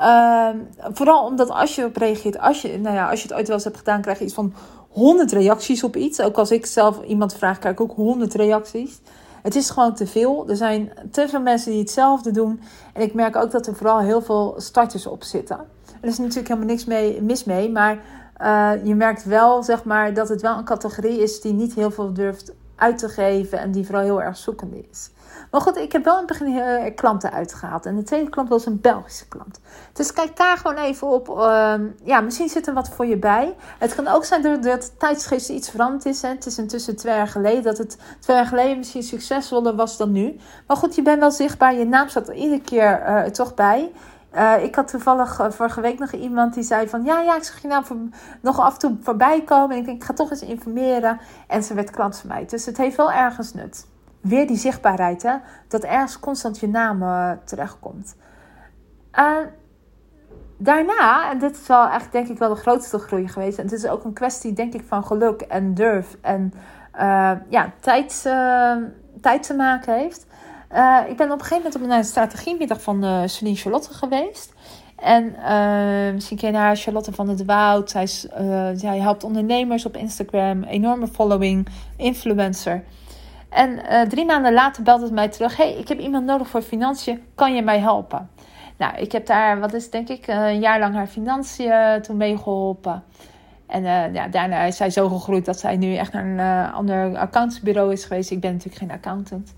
Uh, 0.00 0.48
vooral 0.92 1.24
omdat 1.24 1.50
als 1.50 1.74
je 1.74 1.84
op 1.84 1.96
reageert, 1.96 2.38
als 2.38 2.62
je, 2.62 2.78
nou 2.78 2.94
ja, 2.94 3.10
als 3.10 3.22
je 3.22 3.28
het 3.28 3.36
ooit 3.36 3.46
wel 3.46 3.56
eens 3.56 3.64
hebt 3.64 3.76
gedaan, 3.76 4.00
krijg 4.00 4.18
je 4.18 4.24
iets 4.24 4.34
van 4.34 4.54
100 4.88 5.32
reacties 5.32 5.84
op 5.84 5.96
iets. 5.96 6.20
Ook 6.20 6.38
als 6.38 6.50
ik 6.50 6.66
zelf 6.66 7.02
iemand 7.02 7.34
vraag, 7.34 7.58
krijg 7.58 7.74
ik 7.74 7.80
ook 7.80 7.96
100 7.96 8.34
reacties. 8.34 9.00
Het 9.44 9.54
is 9.54 9.70
gewoon 9.70 9.94
te 9.94 10.06
veel. 10.06 10.48
Er 10.48 10.56
zijn 10.56 10.92
te 11.10 11.28
veel 11.28 11.40
mensen 11.40 11.70
die 11.70 11.80
hetzelfde 11.80 12.30
doen. 12.30 12.60
En 12.92 13.02
ik 13.02 13.14
merk 13.14 13.36
ook 13.36 13.50
dat 13.50 13.66
er 13.66 13.74
vooral 13.74 14.00
heel 14.00 14.22
veel 14.22 14.54
starters 14.56 15.06
op 15.06 15.22
zitten. 15.22 15.56
Er 16.00 16.08
is 16.08 16.18
natuurlijk 16.18 16.48
helemaal 16.48 16.68
niks 16.68 16.84
mee, 16.84 17.22
mis 17.22 17.44
mee. 17.44 17.70
Maar 17.70 17.98
uh, 18.42 18.72
je 18.84 18.94
merkt 18.94 19.24
wel 19.24 19.62
zeg 19.62 19.84
maar, 19.84 20.14
dat 20.14 20.28
het 20.28 20.42
wel 20.42 20.58
een 20.58 20.64
categorie 20.64 21.22
is 21.22 21.40
die 21.40 21.52
niet 21.52 21.74
heel 21.74 21.90
veel 21.90 22.12
durft 22.12 22.52
uit 22.76 22.98
te 22.98 23.08
geven. 23.08 23.58
En 23.58 23.70
die 23.70 23.84
vooral 23.84 24.04
heel 24.04 24.22
erg 24.22 24.36
zoekende 24.36 24.84
is. 24.90 25.10
Maar 25.54 25.62
goed, 25.62 25.76
ik 25.76 25.92
heb 25.92 26.04
wel 26.04 26.20
in 26.20 26.26
het 26.26 26.38
begin 26.38 26.48
uh, 26.48 26.94
klanten 26.94 27.32
uitgehaald. 27.32 27.86
En 27.86 27.96
de 27.96 28.02
tweede 28.02 28.30
klant 28.30 28.48
was 28.48 28.66
een 28.66 28.80
Belgische 28.80 29.28
klant. 29.28 29.60
Dus 29.92 30.12
kijk 30.12 30.36
daar 30.36 30.56
gewoon 30.56 30.76
even 30.76 31.06
op. 31.06 31.28
Uh, 31.28 31.74
ja, 32.04 32.20
misschien 32.20 32.48
zit 32.48 32.66
er 32.66 32.74
wat 32.74 32.88
voor 32.88 33.06
je 33.06 33.16
bij. 33.16 33.54
Het 33.78 33.94
kan 33.94 34.06
ook 34.06 34.24
zijn 34.24 34.42
dat 34.42 34.64
het 34.64 34.98
tijdsgeest 34.98 35.48
iets 35.48 35.70
veranderd 35.70 36.06
is. 36.06 36.22
Hè. 36.22 36.28
Het 36.28 36.46
is 36.46 36.58
intussen 36.58 36.96
twee 36.96 37.14
jaar 37.14 37.28
geleden. 37.28 37.62
Dat 37.62 37.78
het 37.78 37.98
twee 38.20 38.36
jaar 38.36 38.46
geleden 38.46 38.78
misschien 38.78 39.02
succesvoller 39.02 39.74
was 39.74 39.96
dan 39.96 40.12
nu. 40.12 40.36
Maar 40.66 40.76
goed, 40.76 40.94
je 40.94 41.02
bent 41.02 41.20
wel 41.20 41.30
zichtbaar. 41.30 41.74
Je 41.74 41.84
naam 41.84 42.08
staat 42.08 42.28
er 42.28 42.34
iedere 42.34 42.60
keer 42.60 43.02
uh, 43.08 43.22
toch 43.22 43.54
bij. 43.54 43.92
Uh, 44.34 44.62
ik 44.62 44.74
had 44.74 44.88
toevallig 44.88 45.46
vorige 45.50 45.80
week 45.80 45.98
nog 45.98 46.12
iemand 46.12 46.54
die 46.54 46.64
zei 46.64 46.88
van... 46.88 47.04
Ja, 47.04 47.20
ja, 47.20 47.36
ik 47.36 47.44
zag 47.44 47.62
je 47.62 47.68
naam 47.68 48.10
nog 48.40 48.60
af 48.60 48.72
en 48.72 48.78
toe 48.78 48.96
voorbij 49.00 49.42
komen. 49.42 49.70
En 49.70 49.78
ik 49.78 49.84
denk, 49.84 49.96
ik 49.96 50.04
ga 50.04 50.12
toch 50.12 50.30
eens 50.30 50.42
informeren. 50.42 51.20
En 51.46 51.62
ze 51.62 51.74
werd 51.74 51.90
klant 51.90 52.16
van 52.18 52.28
mij. 52.28 52.46
Dus 52.46 52.66
het 52.66 52.76
heeft 52.76 52.96
wel 52.96 53.12
ergens 53.12 53.54
nut 53.54 53.86
weer 54.24 54.46
die 54.46 54.56
zichtbaarheid, 54.56 55.22
hè? 55.22 55.34
dat 55.68 55.82
ergens 55.82 56.18
constant 56.20 56.58
je 56.58 56.68
naam 56.68 57.02
uh, 57.02 57.30
terechtkomt. 57.44 58.16
Daarna, 60.56 61.30
en 61.30 61.38
dit 61.38 61.56
is 61.56 61.66
wel 61.66 61.88
echt 61.88 62.12
denk 62.12 62.28
ik 62.28 62.38
wel 62.38 62.48
de 62.48 62.60
grootste 62.60 62.98
groei 62.98 63.28
geweest, 63.28 63.58
en 63.58 63.64
het 63.64 63.72
is 63.72 63.86
ook 63.86 64.04
een 64.04 64.12
kwestie 64.12 64.52
denk 64.52 64.74
ik 64.74 64.84
van 64.86 65.04
geluk 65.04 65.40
en 65.40 65.74
durf 65.74 66.16
en 66.20 66.52
uh, 66.96 67.32
ja, 67.48 67.72
tijd, 67.80 68.22
tijd 69.20 69.42
te 69.42 69.54
maken 69.54 69.94
heeft. 69.94 70.26
ik 71.08 71.16
ben 71.16 71.32
op 71.32 71.38
een 71.40 71.44
gegeven 71.44 71.70
moment 71.72 71.74
op 71.74 71.98
een 71.98 72.04
strategiemiddag 72.04 72.82
van 72.82 73.04
uh, 73.04 73.22
Celine 73.26 73.56
Charlotte 73.56 73.94
geweest. 73.94 74.52
En 74.96 75.34
misschien 76.14 76.38
ken 76.38 76.52
je 76.52 76.58
haar, 76.58 76.76
Charlotte 76.76 77.12
van 77.12 77.28
het 77.28 77.44
Woud. 77.44 77.90
Zij, 77.90 78.06
zij 78.76 78.98
helpt 78.98 79.24
ondernemers 79.24 79.86
op 79.86 79.96
Instagram, 79.96 80.62
enorme 80.62 81.06
following, 81.06 81.68
influencer. 81.96 82.84
En 83.54 83.70
uh, 83.70 84.00
drie 84.00 84.24
maanden 84.24 84.52
later 84.52 84.82
belde 84.82 85.04
het 85.04 85.12
mij 85.12 85.28
terug: 85.28 85.56
hey, 85.56 85.74
ik 85.74 85.88
heb 85.88 85.98
iemand 85.98 86.24
nodig 86.24 86.48
voor 86.48 86.62
financiën. 86.62 87.22
Kan 87.34 87.54
je 87.54 87.62
mij 87.62 87.78
helpen? 87.78 88.30
Nou, 88.76 88.96
ik 88.96 89.12
heb 89.12 89.26
daar, 89.26 89.60
wat 89.60 89.72
is 89.72 89.90
denk 89.90 90.08
ik, 90.08 90.26
een 90.26 90.60
jaar 90.60 90.78
lang 90.78 90.94
haar 90.94 91.06
financiën 91.06 92.02
toen 92.02 92.16
meegeholpen. 92.16 93.02
En 93.66 93.82
ja, 94.12 94.28
daarna 94.28 94.62
is 94.62 94.76
zij 94.76 94.90
zo 94.90 95.08
gegroeid 95.08 95.44
dat 95.44 95.58
zij 95.58 95.76
nu 95.76 95.94
echt 95.94 96.12
naar 96.12 96.24
een 96.24 96.72
ander 96.72 97.16
accountantsbureau 97.16 97.92
is 97.92 98.04
geweest. 98.04 98.30
Ik 98.30 98.40
ben 98.40 98.52
natuurlijk 98.52 98.78
geen 98.78 98.90
accountant. 98.90 99.54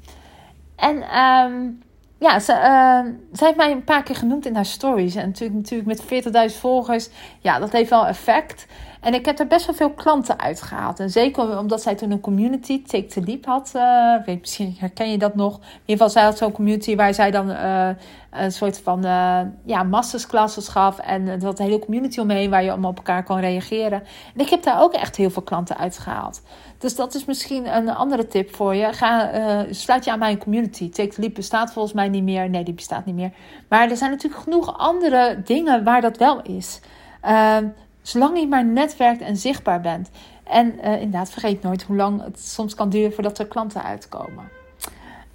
En 0.76 1.18
um, 1.18 1.82
ja, 2.18 2.38
ze, 2.38 2.52
uh, 2.52 3.12
ze 3.36 3.44
heeft 3.44 3.56
mij 3.56 3.70
een 3.70 3.84
paar 3.84 4.02
keer 4.02 4.16
genoemd 4.16 4.46
in 4.46 4.54
haar 4.54 4.66
stories. 4.66 5.14
En 5.14 5.26
natuurlijk, 5.26 5.56
natuurlijk 5.56 5.88
met 5.88 6.50
40.000 6.52 6.58
volgers, 6.58 7.08
ja, 7.40 7.58
dat 7.58 7.72
heeft 7.72 7.90
wel 7.90 8.06
effect. 8.06 8.66
En 9.00 9.14
ik 9.14 9.26
heb 9.26 9.38
er 9.38 9.46
best 9.46 9.66
wel 9.66 9.74
veel 9.74 9.90
klanten 9.90 10.38
uitgehaald. 10.38 11.00
En 11.00 11.10
zeker 11.10 11.58
omdat 11.58 11.82
zij 11.82 11.94
toen 11.94 12.10
een 12.10 12.20
community, 12.20 12.82
Take 12.82 13.06
the 13.06 13.20
Leap, 13.20 13.44
had. 13.44 13.72
Uh, 13.76 14.14
weet, 14.24 14.40
misschien 14.40 14.76
herken 14.78 15.10
je 15.10 15.18
dat 15.18 15.34
nog. 15.34 15.54
In 15.56 15.62
ieder 15.62 15.80
geval, 15.86 16.10
zij 16.10 16.22
had 16.22 16.38
zo'n 16.38 16.52
community 16.52 16.96
waar 16.96 17.14
zij 17.14 17.30
dan 17.30 17.50
uh, 17.50 17.88
een 18.30 18.52
soort 18.52 18.80
van 18.80 19.04
uh, 19.04 19.40
ja, 19.64 19.82
masterclasses 19.82 20.68
gaf. 20.68 20.98
En 20.98 21.28
er 21.28 21.44
had 21.44 21.58
een 21.58 21.64
hele 21.64 21.78
community 21.78 22.20
omheen 22.20 22.50
waar 22.50 22.62
je 22.62 22.70
allemaal 22.70 22.90
op 22.90 22.96
elkaar 22.96 23.22
kon 23.22 23.40
reageren. 23.40 24.02
En 24.34 24.40
ik 24.40 24.48
heb 24.48 24.62
daar 24.62 24.82
ook 24.82 24.92
echt 24.92 25.16
heel 25.16 25.30
veel 25.30 25.42
klanten 25.42 25.76
uitgehaald. 25.76 26.42
Dus 26.78 26.96
dat 26.96 27.14
is 27.14 27.24
misschien 27.24 27.76
een 27.76 27.88
andere 27.88 28.26
tip 28.26 28.54
voor 28.54 28.74
je. 28.74 28.92
Ga, 28.92 29.66
sluit 29.70 30.04
je 30.04 30.10
aan 30.10 30.18
mijn 30.18 30.38
community. 30.38 30.90
Take 30.90 31.08
the 31.08 31.20
Leap 31.20 31.34
bestaat 31.34 31.72
volgens 31.72 31.94
mij 31.94 32.08
niet 32.08 32.22
meer. 32.22 32.50
Nee, 32.50 32.64
die 32.64 32.74
bestaat 32.74 33.04
niet 33.04 33.14
meer. 33.14 33.32
Maar 33.68 33.90
er 33.90 33.96
zijn 33.96 34.10
natuurlijk 34.10 34.42
genoeg 34.42 34.78
andere 34.78 35.42
dingen 35.44 35.84
waar 35.84 36.00
dat 36.00 36.16
wel 36.16 36.42
is. 36.42 36.80
Ehm, 37.20 37.66
Zolang 38.06 38.38
je 38.38 38.46
maar 38.46 38.64
netwerkt 38.64 39.20
en 39.20 39.36
zichtbaar 39.36 39.80
bent. 39.80 40.10
En 40.44 40.74
uh, 40.84 40.92
inderdaad, 40.92 41.30
vergeet 41.30 41.62
nooit 41.62 41.82
hoe 41.82 41.96
lang 41.96 42.22
het 42.24 42.40
soms 42.40 42.74
kan 42.74 42.88
duren 42.88 43.12
voordat 43.12 43.38
er 43.38 43.46
klanten 43.46 43.82
uitkomen. 43.82 44.50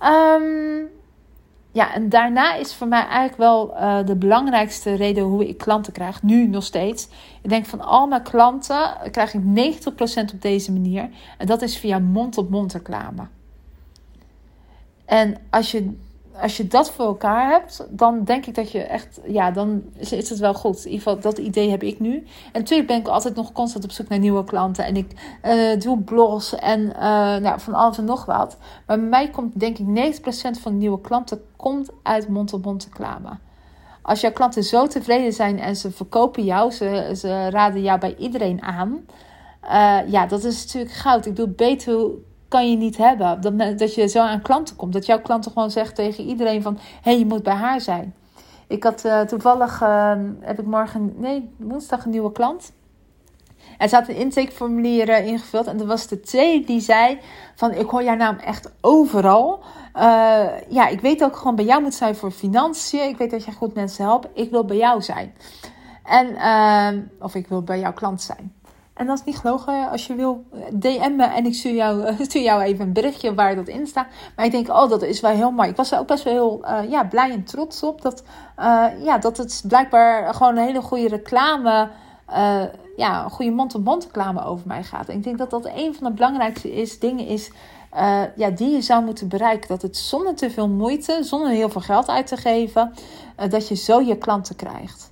Um, 0.02 0.90
ja, 1.72 1.94
en 1.94 2.10
daarna 2.10 2.56
is 2.56 2.74
voor 2.74 2.88
mij 2.88 3.06
eigenlijk 3.06 3.38
wel 3.38 3.74
uh, 3.76 4.06
de 4.06 4.16
belangrijkste 4.16 4.94
reden 4.94 5.24
hoe 5.24 5.48
ik 5.48 5.58
klanten 5.58 5.94
krijg. 5.94 6.24
Nu 6.24 6.48
nog 6.48 6.64
steeds. 6.64 7.08
Ik 7.42 7.50
denk 7.50 7.66
van 7.66 7.82
al 7.82 8.08
mijn 8.08 8.24
klanten 8.24 8.98
krijg 9.12 9.34
ik 9.34 9.42
90% 9.42 10.34
op 10.34 10.42
deze 10.42 10.72
manier. 10.72 11.10
En 11.38 11.48
dat 11.48 11.62
is 11.62 11.78
via 11.78 12.00
mond-op-mond 12.00 12.50
-mond 12.50 12.74
reclame. 12.74 13.28
En 15.06 15.38
als 15.50 15.72
je 15.72 15.98
als 16.40 16.58
je 16.58 16.68
dat 16.68 16.92
voor 16.92 17.06
elkaar 17.06 17.50
hebt, 17.50 17.88
dan 17.90 18.24
denk 18.24 18.46
ik 18.46 18.56
dat 18.56 18.72
je 18.72 18.80
echt, 18.80 19.20
ja, 19.26 19.52
dan 19.52 19.84
is, 19.96 20.12
het 20.12 20.40
wel 20.40 20.54
goed. 20.54 20.86
In 20.86 20.92
ieder 20.92 21.08
geval, 21.08 21.20
dat 21.20 21.38
idee 21.38 21.70
heb 21.70 21.84
ik 21.84 22.00
nu. 22.00 22.16
En 22.52 22.60
natuurlijk 22.60 22.88
ben 22.88 23.00
ik 23.00 23.08
altijd 23.08 23.36
nog 23.36 23.52
constant 23.52 23.84
op 23.84 23.92
zoek 23.92 24.08
naar 24.08 24.20
nieuwe 24.20 24.44
klanten. 24.44 24.86
En 24.86 24.96
ik 24.96 25.38
uh, 25.46 25.80
doe 25.80 26.00
blogs 26.00 26.56
en 26.56 26.80
uh, 26.82 26.94
nou, 27.36 27.60
van 27.60 27.74
alles 27.74 27.98
en 27.98 28.06
nog 28.06 28.26
wat. 28.26 28.58
Maar 28.86 29.00
bij 29.00 29.08
mij 29.08 29.30
komt, 29.30 29.60
denk 29.60 29.78
ik, 29.78 30.16
90% 30.18 30.22
van 30.62 30.72
de 30.72 30.78
nieuwe 30.78 31.02
klanten 31.02 31.42
komt 31.56 31.90
uit 32.04 32.28
mond-op-mond 32.28 32.84
reclame. 32.84 33.30
Als 34.02 34.22
jouw 34.22 34.32
klanten 34.32 34.64
zo 34.64 34.88
tevreden 34.88 35.34
zijn 35.34 35.60
en 35.60 35.76
ze 35.76 35.92
verkopen 35.92 36.44
jou, 36.44 36.72
ze, 36.72 37.14
ze 37.18 37.50
raden 37.50 37.82
jou 37.82 38.00
bij 38.00 38.16
iedereen 38.16 38.62
aan. 38.62 39.06
Uh, 39.64 40.12
ja, 40.12 40.26
dat 40.26 40.44
is 40.44 40.64
natuurlijk 40.66 40.94
goud. 40.94 41.26
Ik 41.26 41.36
doe 41.36 41.48
beter 41.48 42.10
kan 42.52 42.70
je 42.70 42.78
niet 42.78 42.98
hebben. 42.98 43.42
Dat, 43.42 43.80
dat 43.80 43.96
je 43.96 44.08
zo 44.08 44.20
aan 44.20 44.42
klanten 44.42 44.76
komt. 44.76 44.94
Dat 44.94 45.06
jouw 45.06 45.22
klanten 45.22 45.52
gewoon 45.52 45.72
zegt 45.72 45.96
tegen 45.96 46.24
iedereen 46.24 46.62
van... 46.62 46.78
hé, 46.78 46.82
hey, 47.02 47.20
je 47.20 47.26
moet 47.26 47.44
bij 47.44 47.54
haar 47.54 47.82
zijn. 47.82 48.16
Ik 48.68 48.84
had 48.84 49.06
uh, 49.06 49.22
toevallig... 49.22 49.82
Uh, 49.82 50.14
heb 50.40 50.60
ik 50.60 50.66
morgen... 50.66 51.14
Nee, 51.18 51.50
woensdag 51.58 52.06
een 52.06 52.12
nieuwe 52.12 52.32
klant. 52.32 52.72
Er 53.78 53.90
zat 53.90 54.08
een 54.08 54.16
intakeformulier 54.16 55.10
uh, 55.10 55.28
ingevuld. 55.28 55.68
En 55.68 55.80
er 55.80 55.86
was 55.86 56.08
de 56.08 56.20
twee 56.20 56.66
die 56.66 56.80
zei 56.80 57.20
van... 57.56 57.72
Ik 57.72 57.90
hoor 57.90 58.04
jouw 58.04 58.16
naam 58.16 58.38
echt 58.38 58.72
overal. 58.82 59.64
ja, 60.70 60.88
ik 60.88 61.02
weet 61.02 61.24
ook 61.24 61.36
gewoon 61.36 61.56
bij 61.56 61.66
jou 61.66 61.82
moet 61.82 61.94
zijn 61.94 62.16
voor 62.16 62.32
financiën. 62.32 63.08
Ik 63.08 63.18
weet 63.18 63.32
dat 63.32 63.46
jij 63.46 63.54
goed 63.54 63.74
mensen 63.74 64.06
helpt. 64.06 64.28
Ik 64.34 64.52
wil 64.52 64.66
bij 64.66 64.78
jou 64.78 65.02
zijn. 65.02 65.34
En, 66.04 67.10
of 67.20 67.36
ik 67.36 67.48
wil 67.48 67.62
bij 67.62 67.80
jouw 67.80 67.94
klant 67.94 68.22
zijn. 68.22 68.54
En 69.02 69.08
dat 69.08 69.18
is 69.18 69.24
niet 69.24 69.38
gelogen. 69.38 69.90
Als 69.90 70.08
je 70.08 70.16
wil, 70.16 70.46
DM 70.74 71.16
me 71.16 71.24
en 71.24 71.46
ik 71.46 71.54
stuur 71.54 71.74
jou, 71.74 72.14
stuur 72.26 72.42
jou 72.42 72.62
even 72.62 72.86
een 72.86 72.94
berichtje 72.94 73.34
waar 73.34 73.56
dat 73.56 73.68
in 73.68 73.88
staat. 73.88 74.08
Maar 74.36 74.46
ik 74.46 74.52
denk, 74.52 74.70
oh, 74.70 74.90
dat 74.90 75.02
is 75.02 75.20
wel 75.20 75.32
heel 75.32 75.52
mooi. 75.52 75.70
Ik 75.70 75.76
was 75.76 75.92
er 75.92 76.00
ook 76.00 76.08
best 76.08 76.24
wel 76.24 76.34
heel 76.34 76.62
uh, 76.64 76.90
ja, 76.90 77.04
blij 77.04 77.32
en 77.32 77.44
trots 77.44 77.84
op. 77.84 78.02
Dat, 78.02 78.24
uh, 78.60 78.86
ja, 79.04 79.18
dat 79.18 79.38
het 79.38 79.64
blijkbaar 79.68 80.34
gewoon 80.34 80.58
een 80.58 80.64
hele 80.64 80.82
goede 80.82 81.08
reclame, 81.08 81.90
uh, 82.30 82.64
ja, 82.96 83.24
een 83.24 83.30
goede 83.30 83.52
mond-op-mond 83.52 84.04
reclame 84.04 84.46
over 84.46 84.68
mij 84.68 84.84
gaat. 84.84 85.10
En 85.10 85.16
ik 85.16 85.24
denk 85.24 85.38
dat 85.38 85.50
dat 85.50 85.66
een 85.66 85.96
van 85.96 86.08
de 86.08 86.14
belangrijkste 86.14 86.74
is, 86.74 87.00
dingen 87.00 87.28
is 87.28 87.52
ja, 88.36 88.50
die 88.56 88.70
je 88.70 88.82
zou 88.82 89.04
moeten 89.04 89.28
bereiken. 89.28 89.68
Dat 89.68 89.82
het 89.82 89.98
zonder 89.98 90.36
te 90.36 90.50
veel 90.50 90.70
moeite, 90.70 91.24
zonder 91.24 91.50
heel 91.50 91.70
veel 91.70 91.82
geld 91.82 92.08
uit 92.08 92.28
te 92.28 92.38
geven, 92.38 92.94
dat 93.50 93.68
je 93.68 93.76
zo 93.76 94.02
je 94.02 94.18
klanten 94.18 94.56
krijgt. 94.56 95.12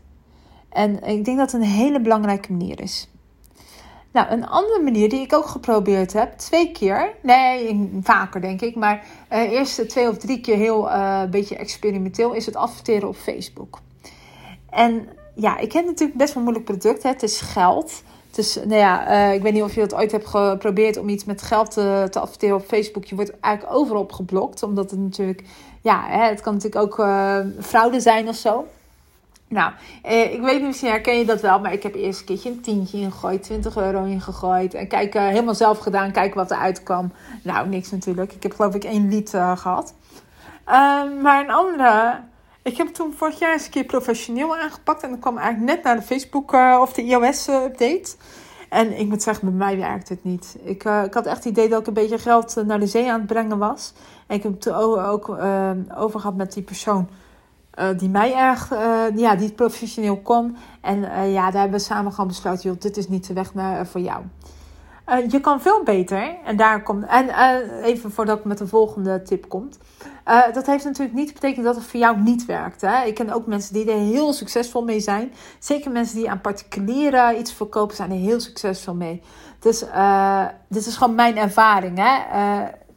En 0.70 1.04
ik 1.04 1.26
denk 1.26 1.38
dat 1.38 1.52
het 1.52 1.62
een 1.62 1.68
hele 1.68 2.02
belangrijke 2.02 2.52
manier 2.52 2.82
is. 2.82 3.08
Nou, 4.12 4.30
een 4.30 4.48
andere 4.48 4.82
manier 4.84 5.10
die 5.10 5.22
ik 5.22 5.34
ook 5.34 5.46
geprobeerd 5.46 6.14
heb, 6.14 6.38
twee 6.38 6.72
keer, 6.72 7.14
nee, 7.22 7.90
vaker 8.02 8.42
denk 8.42 8.62
ik, 8.62 8.76
maar 8.76 9.04
uh, 9.32 9.52
eerst 9.52 9.90
twee 9.90 10.10
of 10.10 10.18
drie 10.18 10.42
keer 10.42 10.56
heel 10.56 10.88
uh, 10.88 11.24
beetje 11.24 11.56
experimenteel, 11.56 12.34
is 12.34 12.46
het 12.46 12.56
adverteren 12.56 13.08
op 13.08 13.16
Facebook. 13.16 13.80
En 14.70 15.08
ja, 15.36 15.58
ik 15.58 15.72
heb 15.72 15.86
natuurlijk 15.86 16.18
best 16.18 16.34
wel 16.34 16.44
moeilijk 16.44 16.66
product, 16.66 17.04
hè. 17.04 17.10
het 17.10 17.24
is 17.24 17.42
geld. 17.42 18.04
Dus 18.32 18.56
nou 18.56 18.76
ja, 18.76 19.12
uh, 19.12 19.34
ik 19.34 19.42
weet 19.42 19.54
niet 19.54 19.64
of 19.64 19.76
je 19.76 19.82
het 19.82 19.94
ooit 19.94 20.12
hebt 20.12 20.28
geprobeerd 20.28 20.98
om 20.98 21.10
iets 21.10 21.26
met 21.26 21.42
geld 21.42 21.72
te, 21.72 22.08
te 22.10 22.20
adverteren 22.20 22.56
op 22.56 22.66
Facebook. 22.66 23.04
Je 23.04 23.16
wordt 23.16 23.40
eigenlijk 23.40 23.76
overal 23.76 24.08
geblokt, 24.08 24.64
omdat 24.64 24.92
het 24.92 25.00
natuurlijk, 25.00 25.44
ja, 25.82 26.06
hè, 26.08 26.24
het 26.24 26.42
kan 26.42 26.54
natuurlijk 26.54 26.84
ook 26.84 27.08
fraude 27.60 28.00
zijn 28.00 28.28
of 28.28 28.36
zo. 28.36 28.66
Nou, 29.50 29.72
eh, 30.04 30.34
ik 30.34 30.42
weet 30.42 30.58
niet, 30.58 30.66
misschien 30.66 30.90
herken 30.90 31.18
je 31.18 31.26
dat 31.26 31.42
wel, 31.42 31.60
maar 31.60 31.74
ik 31.74 31.84
heb 31.84 31.96
eerst 31.96 32.20
een 32.20 32.26
keertje 32.26 32.50
een 32.50 32.62
tientje 32.62 32.98
ingegooid, 32.98 33.44
20 33.44 33.78
euro 33.78 34.04
ingegooid. 34.04 34.74
En 34.74 34.88
kijk, 34.88 35.16
uh, 35.16 35.22
helemaal 35.22 35.56
zelf 35.56 35.80
gedaan, 35.80 36.12
kijken 36.12 36.38
wat 36.38 36.52
eruit 36.52 36.84
kwam. 36.84 37.12
Nou, 37.44 37.68
niks 37.68 37.92
natuurlijk. 37.92 38.34
Ik 38.34 38.44
heb 38.44 38.56
geloof 38.56 38.76
ik 38.76 38.84
één 38.84 39.10
lied 39.10 39.30
gehad. 39.30 39.94
Uh, 40.68 41.22
maar 41.22 41.44
een 41.44 41.52
andere, 41.52 42.20
ik 42.62 42.78
heb 42.78 42.88
toen 42.88 43.14
vorig 43.14 43.40
jaar 43.40 43.54
eens 43.54 43.66
een 43.66 43.72
keer 43.72 43.84
professioneel 43.84 44.58
aangepakt. 44.58 45.04
En 45.04 45.10
dat 45.10 45.20
kwam 45.20 45.38
eigenlijk 45.38 45.76
net 45.76 45.84
naar 45.84 45.96
de 45.96 46.02
Facebook 46.02 46.54
eh, 46.54 46.78
of 46.82 46.94
de 46.94 47.04
iOS-update. 47.04 48.16
En 48.70 49.00
ik 49.00 49.08
moet 49.08 49.24
zeggen, 49.24 49.48
bij 49.48 49.68
mij 49.68 49.78
werkt 49.78 50.10
het 50.10 50.24
niet. 50.24 50.58
Ik, 50.64 50.84
ik 50.84 51.14
had 51.14 51.26
echt 51.26 51.36
het 51.36 51.46
idee 51.46 51.70
dat 51.70 51.80
ik 51.80 51.88
een 51.88 51.94
beetje 51.94 52.18
geld 52.18 52.56
naar 52.66 52.80
de 52.80 52.88
zee 52.88 53.12
aan 53.12 53.20
het 53.20 53.28
brengen 53.28 53.58
was. 53.58 53.94
En 54.28 54.36
ik 54.36 54.44
heb 54.44 54.54
het 54.54 54.72
ook 54.72 55.30
over 55.96 56.20
gehad 56.20 56.36
met 56.36 56.54
die 56.54 56.64
persoon 56.64 57.10
die 57.98 58.10
mij 58.10 58.36
erg, 58.36 58.72
uh, 58.72 59.04
ja, 59.16 59.36
die 59.36 59.52
professioneel 59.52 60.18
kon. 60.18 60.58
En 60.82 60.98
uh, 60.98 61.34
ja, 61.34 61.52
daar 61.52 61.62
hebben 61.62 61.80
we 61.80 61.86
samen 61.86 62.12
gewoon 62.12 62.28
besloten, 62.28 62.70
joh, 62.70 62.80
dit 62.80 62.98
is 62.98 63.08
niet 63.08 63.28
de 63.28 63.34
weg 63.34 63.54
naar, 63.54 63.88
voor 63.88 64.02
jou. 64.02 64.24
je 65.30 65.40
kan 65.40 65.62
veel 65.62 65.84
beter. 65.84 66.36
En 66.46 66.58
daar 66.58 66.84
komt. 66.84 67.06
En 67.06 67.30
even 67.84 68.12
voordat 68.12 68.38
ik 68.38 68.44
met 68.44 68.58
de 68.58 68.68
volgende 68.68 69.22
tip 69.22 69.50
komt. 69.50 69.78
dat 70.54 70.66
heeft 70.66 70.84
natuurlijk 70.84 71.18
niet 71.18 71.34
betekend 71.34 71.66
dat 71.66 71.76
het 71.76 71.86
voor 71.86 72.00
jou 72.00 72.22
niet 72.22 72.46
werkt. 72.46 72.82
Hè? 72.82 73.04
Ik 73.04 73.16
ken 73.16 73.34
ook 73.34 73.46
mensen 73.46 73.74
die 73.74 73.92
er 73.92 74.00
heel 74.00 74.34
succesvol 74.34 74.84
mee 74.84 75.00
zijn. 75.00 75.34
Zeker 75.60 75.92
mensen 75.92 76.16
die 76.16 76.30
aan 76.30 76.42
particulieren 76.42 77.40
iets 77.40 77.54
verkopen, 77.54 77.96
zijn 77.96 78.12
er 78.12 78.18
heel 78.18 78.40
succesvol 78.40 78.96
mee. 78.96 79.22
Dus 79.60 79.86
dit 80.68 80.86
is 80.86 80.98
gewoon 80.98 81.16
mijn 81.16 81.38
ervaring. 81.38 81.98
Hè? 81.98 82.18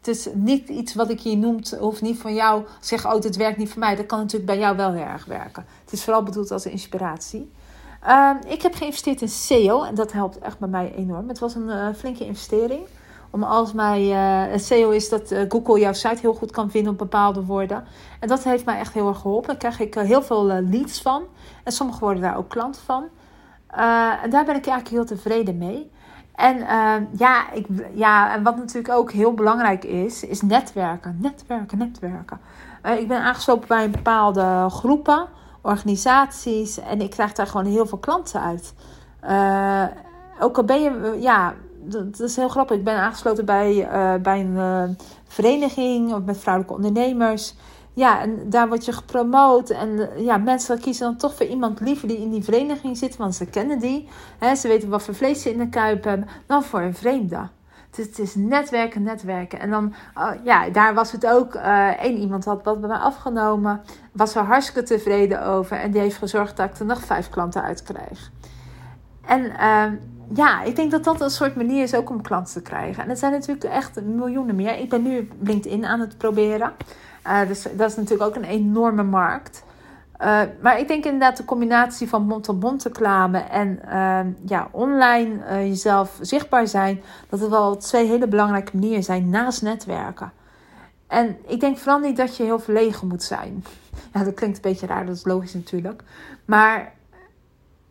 Het 0.03 0.17
is 0.17 0.29
niet 0.35 0.69
iets 0.69 0.95
wat 0.95 1.11
ik 1.11 1.21
hier 1.21 1.37
noemt, 1.37 1.77
hoeft 1.79 2.01
niet 2.01 2.19
van 2.19 2.35
jou 2.35 2.65
zeggen, 2.81 3.15
oh, 3.15 3.21
dit 3.21 3.37
werkt 3.37 3.59
niet 3.59 3.71
voor 3.71 3.79
mij. 3.79 3.97
Dat 3.97 4.07
kan 4.07 4.19
natuurlijk 4.19 4.47
bij 4.47 4.59
jou 4.59 4.77
wel 4.77 4.93
heel 4.93 5.05
erg 5.05 5.25
werken. 5.25 5.65
Het 5.85 5.93
is 5.93 6.05
vooral 6.05 6.23
bedoeld 6.23 6.51
als 6.51 6.67
inspiratie. 6.67 7.51
Uh, 8.07 8.31
ik 8.47 8.63
heb 8.63 8.75
geïnvesteerd 8.75 9.21
in 9.21 9.29
SEO 9.29 9.83
en 9.83 9.95
dat 9.95 10.13
helpt 10.13 10.39
echt 10.39 10.59
bij 10.59 10.69
mij 10.69 10.95
enorm. 10.95 11.29
Het 11.29 11.39
was 11.39 11.55
een 11.55 11.69
uh, 11.69 11.87
flinke 11.97 12.25
investering. 12.25 12.87
Om 13.31 13.43
als 13.43 13.73
mij, 13.73 14.03
uh, 14.53 14.59
SEO 14.59 14.91
is 14.91 15.09
dat 15.09 15.31
uh, 15.31 15.41
Google 15.49 15.81
jouw 15.81 15.93
site 15.93 16.21
heel 16.21 16.35
goed 16.35 16.51
kan 16.51 16.71
vinden 16.71 16.93
op 16.93 16.99
bepaalde 16.99 17.45
woorden. 17.45 17.85
En 18.21 18.29
dat 18.29 18.45
heeft 18.45 18.65
mij 18.65 18.79
echt 18.79 18.95
heel 18.95 19.09
erg 19.09 19.19
geholpen. 19.19 19.49
Daar 19.49 19.57
krijg 19.57 19.81
ik 19.81 19.95
heel 19.95 20.23
veel 20.23 20.45
leads 20.45 21.03
van. 21.03 21.23
En 21.65 21.73
sommige 21.73 22.01
worden 22.01 22.23
daar 22.23 22.37
ook 22.37 22.49
klant 22.49 22.79
van. 22.79 23.05
en 24.23 24.31
daar 24.31 24.45
ben 24.45 24.57
ik 24.57 24.67
eigenlijk 24.67 24.89
heel 24.89 25.05
tevreden 25.05 25.59
mee. 25.59 25.91
En 26.35 26.57
uh, 26.57 26.95
ja, 27.19 27.53
ik, 27.53 27.67
ja, 27.95 28.35
en 28.35 28.43
wat 28.43 28.57
natuurlijk 28.57 28.95
ook 28.95 29.13
heel 29.13 29.35
belangrijk 29.35 29.85
is, 29.85 30.25
is 30.25 30.41
netwerken. 30.41 31.19
Netwerken, 31.21 31.79
netwerken. 31.79 32.41
Uh, 32.83 32.99
ik 33.01 33.09
ben 33.09 33.23
aangesloten 33.23 33.69
bij 33.69 33.85
een 33.85 33.91
bepaalde 33.91 34.67
groepen, 34.69 35.27
organisaties. 35.61 36.81
En 36.81 37.01
ik 37.01 37.11
krijg 37.11 37.33
daar 37.33 37.47
gewoon 37.47 37.67
heel 37.67 37.87
veel 37.87 37.99
klanten 37.99 38.41
uit. 38.41 38.75
Uh, 39.25 39.85
ook 40.41 40.57
al 40.57 40.65
ben 40.65 40.83
je, 40.83 41.17
ja, 41.21 41.55
dat, 41.85 42.21
is 42.21 42.37
heel 42.37 42.49
grappig. 42.49 42.77
Ik 42.77 42.85
ben 42.85 42.97
aangesloten 42.97 43.45
bij, 43.45 43.89
bij 44.23 44.41
een 44.41 44.97
vereniging 45.27 46.25
met 46.25 46.39
vrouwelijke 46.39 46.77
ondernemers. 46.77 47.55
Ja, 47.95 48.21
en 48.21 48.51
daar 48.51 48.69
word 48.69 48.85
je 48.85 48.93
gepromoot. 48.93 49.71
En 49.71 50.09
ja, 50.17 50.37
mensen 50.37 50.81
kiezen 50.81 51.07
dan 51.07 51.17
toch 51.17 51.35
voor 51.35 51.47
iemand 51.47 51.81
liever 51.81 52.09
die 52.09 52.19
in 52.19 52.31
die 52.31 52.45
vereniging 52.45 52.97
zit, 52.97 53.17
want 53.17 53.35
ze 53.35 53.47
kennen 53.47 53.79
die. 53.79 54.09
Hè, 54.39 54.55
ze 54.55 54.69
weten 54.69 54.89
wat 54.89 55.03
voor 55.03 55.15
vlees 55.15 55.43
ze 55.43 55.53
in 55.53 55.59
de 55.59 55.69
kuip 55.69 56.05
hebben, 56.05 56.29
dan 56.47 56.63
voor 56.63 56.81
een 56.81 56.95
vreemde. 56.95 57.49
Het, 57.91 58.07
het 58.07 58.19
is 58.19 58.35
netwerken, 58.35 59.03
netwerken. 59.03 59.61
En 59.61 59.71
dan, 59.71 59.95
uh, 60.19 60.31
ja, 60.45 60.71
daar 60.71 60.95
was 60.95 61.13
het 61.13 61.27
ook. 61.27 61.55
Uh, 61.55 61.89
één 61.89 62.19
iemand 62.19 62.45
had 62.45 62.65
wat 62.65 62.81
bij 62.81 62.89
mij 62.89 62.99
afgenomen. 62.99 63.81
Was 64.13 64.35
er 64.35 64.43
hartstikke 64.43 64.83
tevreden 64.83 65.45
over. 65.45 65.77
En 65.77 65.91
die 65.91 66.01
heeft 66.01 66.17
gezorgd 66.17 66.57
dat 66.57 66.71
ik 66.71 66.79
er 66.79 66.87
nog 66.87 67.01
vijf 67.01 67.29
klanten 67.29 67.63
uit. 67.63 67.85
En 69.27 69.53
ja, 70.35 70.63
ik 70.63 70.77
denk 70.77 70.91
dat 70.91 71.05
dat 71.05 71.21
een 71.21 71.31
soort 71.31 71.57
manier 71.57 71.83
is 71.83 71.95
ook 71.95 72.11
om 72.11 72.23
klanten 72.23 72.53
te 72.53 72.63
krijgen. 72.63 73.03
En 73.03 73.09
het 73.09 73.19
zijn 73.19 73.33
natuurlijk 73.33 73.65
echt 73.65 74.03
miljoenen 74.03 74.55
meer. 74.55 74.79
Ik 74.79 74.89
ben 74.89 75.03
nu 75.03 75.29
LinkedIn 75.41 75.85
aan 75.85 76.01
het 76.01 76.19
proberen. 76.19 76.73
Dus 77.47 77.63
dat 77.63 77.91
is 77.91 77.97
natuurlijk 77.97 78.23
ook 78.23 78.37
een 78.37 78.51
enorme 78.51 79.03
markt. 79.03 79.65
maar 80.61 80.79
ik 80.79 80.89
denk 80.89 81.05
inderdaad 81.05 81.37
de 81.37 81.45
combinatie 81.45 82.09
van 82.09 82.27
mond-tot-mond 82.27 82.83
reclame 82.83 83.39
en 83.39 83.83
ehm, 83.89 84.31
ja, 84.45 84.69
online 84.71 85.41
jezelf 85.69 86.19
zichtbaar 86.21 86.67
zijn, 86.67 87.03
dat 87.29 87.41
het 87.41 87.51
wel 87.51 87.77
twee 87.77 88.07
hele 88.07 88.29
belangrijke 88.29 88.77
manieren 88.77 89.03
zijn 89.03 89.31
naast 89.31 89.63
netwerken. 89.63 90.33
En 91.13 91.37
ik 91.47 91.61
denk 91.61 91.79
vooral 91.79 91.99
niet 91.99 92.17
dat 92.17 92.37
je 92.37 92.43
heel 92.43 92.59
verlegen 92.59 93.09
moet 93.09 93.23
zijn. 93.23 93.65
Ja, 94.13 94.25
dat 94.25 94.35
klinkt 94.35 94.57
een 94.57 94.63
beetje 94.63 94.87
raar, 94.87 95.07
dat 95.07 95.17
is 95.17 95.25
logisch 95.25 95.55
natuurlijk. 95.55 96.03
Maar 96.45 96.93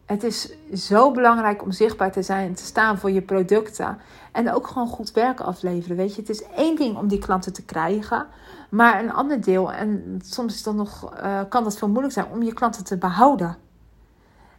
het 0.06 0.24
is 0.24 0.54
zo 0.74 1.12
belangrijk 1.12 1.64
om 1.64 1.72
zichtbaar 1.72 2.12
te 2.12 2.22
zijn 2.22 2.48
en 2.48 2.54
te 2.54 2.66
staan 2.66 2.98
voor 2.98 3.12
je 3.12 3.22
producten. 3.22 3.98
En 4.32 4.54
ook 4.54 4.68
gewoon 4.68 4.88
goed 4.88 5.12
werk 5.12 5.40
afleveren. 5.40 5.98
Weet 5.98 6.16
je, 6.16 6.22
het 6.22 6.30
is 6.30 6.44
één 6.44 6.76
ding 6.76 6.98
om 6.98 7.08
die 7.08 7.20
klanten 7.20 7.54
te 7.54 7.66
krijgen. 7.66 8.28
Maar 8.72 9.04
een 9.04 9.14
ander 9.14 9.42
deel, 9.42 9.72
en 9.72 10.20
soms 10.24 10.54
is 10.54 10.64
dat 10.64 10.76
nog, 10.76 11.14
uh, 11.24 11.40
kan 11.50 11.64
dat 11.64 11.78
veel 11.78 11.88
moeilijk 11.90 12.14
zijn 12.14 12.26
om 12.32 12.44
je 12.44 12.54
klanten 12.54 12.84
te 12.84 12.98
behouden. 12.98 13.58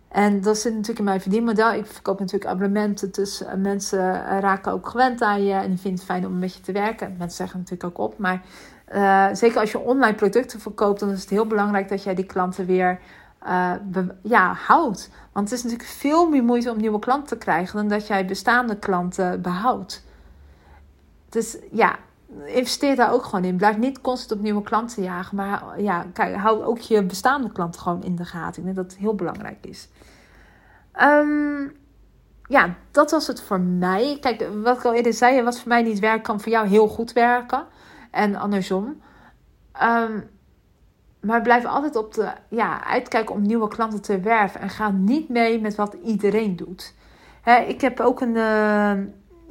En 0.08 0.40
dat 0.40 0.58
zit 0.58 0.72
natuurlijk 0.72 0.98
in 0.98 1.04
mijn 1.04 1.20
verdienmodel. 1.20 1.72
Ik 1.72 1.86
verkoop 1.86 2.18
natuurlijk 2.18 2.50
abonnementen, 2.50 3.12
dus 3.12 3.42
eh, 3.42 3.54
mensen 3.54 4.26
eh, 4.26 4.38
raken 4.40 4.72
ook 4.72 4.88
gewend 4.88 5.22
aan 5.22 5.44
je 5.44 5.52
en 5.52 5.68
die 5.68 5.78
vinden 5.78 6.00
het 6.00 6.08
fijn 6.08 6.26
om 6.26 6.38
met 6.38 6.54
je 6.54 6.60
te 6.60 6.72
werken. 6.72 7.14
Mensen 7.18 7.36
zeggen 7.36 7.58
natuurlijk 7.58 7.84
ook 7.84 8.06
op, 8.06 8.18
maar 8.18 8.42
zeker 9.32 9.60
als 9.60 9.72
je 9.72 9.78
online 9.78 10.14
producten 10.14 10.60
verkoopt, 10.60 11.00
dan 11.00 11.10
is 11.10 11.20
het 11.20 11.30
heel 11.30 11.46
belangrijk 11.46 11.88
dat 11.88 12.02
jij 12.02 12.14
die 12.14 12.26
klanten 12.26 12.66
weer 12.66 13.00
ja, 14.22 14.52
houdt. 14.52 15.10
Want 15.32 15.50
het 15.50 15.58
is 15.58 15.64
natuurlijk 15.64 15.90
veel 15.90 16.28
meer 16.28 16.44
moeite 16.44 16.70
om 16.70 16.76
nieuwe 16.76 16.98
klanten 16.98 17.38
te 17.38 17.44
krijgen 17.44 17.76
dan 17.76 17.88
dat 17.88 18.06
jij 18.06 18.26
bestaande 18.26 18.76
klanten 18.78 19.42
behoudt. 19.42 20.04
Dus 21.28 21.56
ja, 21.70 21.98
investeer 22.46 22.96
daar 22.96 23.12
ook 23.12 23.24
gewoon 23.24 23.44
in. 23.44 23.56
Blijf 23.56 23.76
niet 23.76 24.00
constant 24.00 24.32
op 24.32 24.44
nieuwe 24.44 24.62
klanten 24.62 25.02
jagen. 25.02 25.36
Maar 25.36 25.80
ja, 25.80 26.06
kijk, 26.12 26.36
hou 26.36 26.64
ook 26.64 26.78
je 26.78 27.04
bestaande 27.04 27.52
klanten 27.52 27.80
gewoon 27.80 28.02
in 28.02 28.16
de 28.16 28.24
gaten. 28.24 28.58
Ik 28.58 28.74
denk 28.74 28.88
dat 28.88 28.96
heel 28.98 29.14
belangrijk 29.14 29.66
is. 29.66 29.88
Um, 31.00 31.76
ja, 32.48 32.74
dat 32.90 33.10
was 33.10 33.26
het 33.26 33.42
voor 33.42 33.60
mij. 33.60 34.18
Kijk, 34.20 34.48
wat 34.62 34.78
ik 34.78 34.84
al 34.84 34.94
eerder 34.94 35.12
zei, 35.12 35.42
wat 35.42 35.58
voor 35.58 35.68
mij 35.68 35.82
niet 35.82 35.98
werkt, 35.98 36.26
kan 36.26 36.40
voor 36.40 36.52
jou 36.52 36.66
heel 36.66 36.88
goed 36.88 37.12
werken. 37.12 37.66
En 38.10 38.34
andersom. 38.34 39.02
Um, 39.82 40.30
maar 41.20 41.42
blijf 41.42 41.64
altijd 41.64 41.96
op 41.96 42.14
de 42.14 42.32
ja, 42.48 42.84
uitkijken 42.84 43.34
om 43.34 43.42
nieuwe 43.42 43.68
klanten 43.68 44.02
te 44.02 44.20
werven. 44.20 44.60
En 44.60 44.68
ga 44.68 44.90
niet 44.90 45.28
mee 45.28 45.60
met 45.60 45.74
wat 45.74 45.96
iedereen 46.04 46.56
doet. 46.56 46.94
ik 47.66 47.80
heb 47.80 48.00
ook 48.00 48.20
een. 48.20 48.34
Uh, 48.34 48.92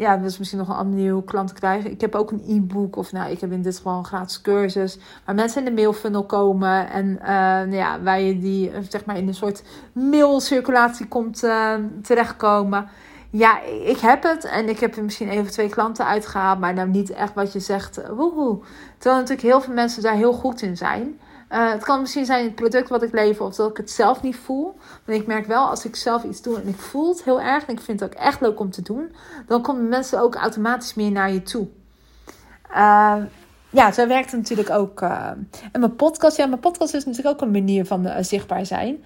ja, 0.02 0.18
dat 0.18 0.30
is 0.30 0.38
misschien 0.38 0.60
nog 0.60 0.80
een 0.80 0.96
nieuwe 0.96 1.24
klant 1.24 1.54
krijgen. 1.54 1.92
Ik 1.92 2.02
heb 2.02 2.16
ook 2.16 2.32
een 2.32 2.44
e-book. 2.48 2.96
Of 2.96 3.12
nou, 3.12 3.32
ik 3.32 3.42
heb 3.42 3.52
in 3.52 3.62
dit 3.62 3.76
geval 3.76 3.98
een 3.98 4.06
gratis 4.06 4.42
cursus. 4.42 4.98
Waar 5.26 5.36
mensen 5.36 5.66
in 5.66 5.76
de 5.76 5.82
mailfunnel 5.82 6.26
komen. 6.26 6.90
En 6.90 7.08
uh, 7.22 7.74
ja, 7.74 8.02
waar 8.02 8.22
je 8.22 8.40
die 8.40 8.72
eh, 8.72 8.82
zeg 8.90 9.06
maar 9.06 9.18
in 9.18 9.28
een 9.28 9.34
soort 9.34 9.64
mailcirculatie 9.94 11.08
komt 11.08 11.44
uh, 11.44 11.74
terechtkomen. 12.02 12.88
Ja, 13.30 13.62
ik 13.64 13.98
heb 13.98 14.24
het. 14.24 14.44
En 14.46 14.70
ik 14.70 14.80
heb 14.80 14.96
er 14.96 15.04
misschien 15.04 15.30
even 15.30 15.52
twee 15.52 15.70
klanten 15.70 16.06
uitgehaald. 16.06 16.60
Maar 16.60 16.74
nou 16.74 16.90
niet 16.90 17.10
echt 17.10 17.34
wat 17.34 17.54
je 17.54 17.60
zegt. 17.60 18.02
Woehoe. 18.16 18.60
Terwijl 18.98 19.22
natuurlijk 19.22 19.48
heel 19.48 19.62
veel 19.62 19.74
mensen 19.74 20.02
daar 20.02 20.16
heel 20.16 20.34
goed 20.34 20.62
in 20.62 20.78
zijn. 20.78 21.20
Uh, 21.52 21.72
het 21.72 21.84
kan 21.84 22.02
misschien 22.02 22.26
zijn 22.26 22.44
het 22.44 22.56
product 22.56 22.90
wat 22.90 23.04
ik 23.04 23.14
lever 23.14 23.46
of 23.46 23.56
dat 23.56 23.70
ik 23.70 23.78
het 23.78 23.92
zelf 23.92 24.22
niet 24.22 24.36
voel. 24.36 24.76
Maar 25.06 25.16
ik 25.16 25.28
merk 25.28 25.46
wel 25.46 25.68
als 25.68 25.86
ik 25.86 25.96
zelf 25.96 26.24
iets 26.24 26.42
doe 26.42 26.62
en 26.62 26.68
ik 26.68 26.78
voel 26.78 27.10
het 27.10 27.24
heel 27.24 27.42
erg 27.42 27.66
en 27.66 27.74
ik 27.74 27.82
vind 27.82 28.00
het 28.00 28.10
ook 28.10 28.20
echt 28.20 28.42
leuk 28.42 28.60
om 28.60 28.72
te 28.72 28.82
doen, 28.82 29.16
dan 29.48 29.62
komen 29.62 29.90
mensen 29.90 30.22
ook 30.22 30.36
automatisch 30.36 30.94
meer 30.94 31.12
naar 31.12 31.32
je 31.32 31.42
toe. 31.42 31.68
Uh, 32.70 33.16
ja, 33.70 33.92
zo 33.92 34.08
werkt 34.08 34.32
het 34.32 34.40
natuurlijk 34.40 34.70
ook. 34.70 35.02
Uh, 35.02 35.28
en 35.72 35.80
mijn 35.80 35.96
podcast, 35.96 36.38
ja, 36.38 36.46
mijn 36.46 36.60
podcast 36.60 36.94
is 36.94 37.06
natuurlijk 37.06 37.36
ook 37.36 37.42
een 37.42 37.52
manier 37.52 37.86
van 37.86 38.10
zichtbaar 38.20 38.66
zijn. 38.66 39.04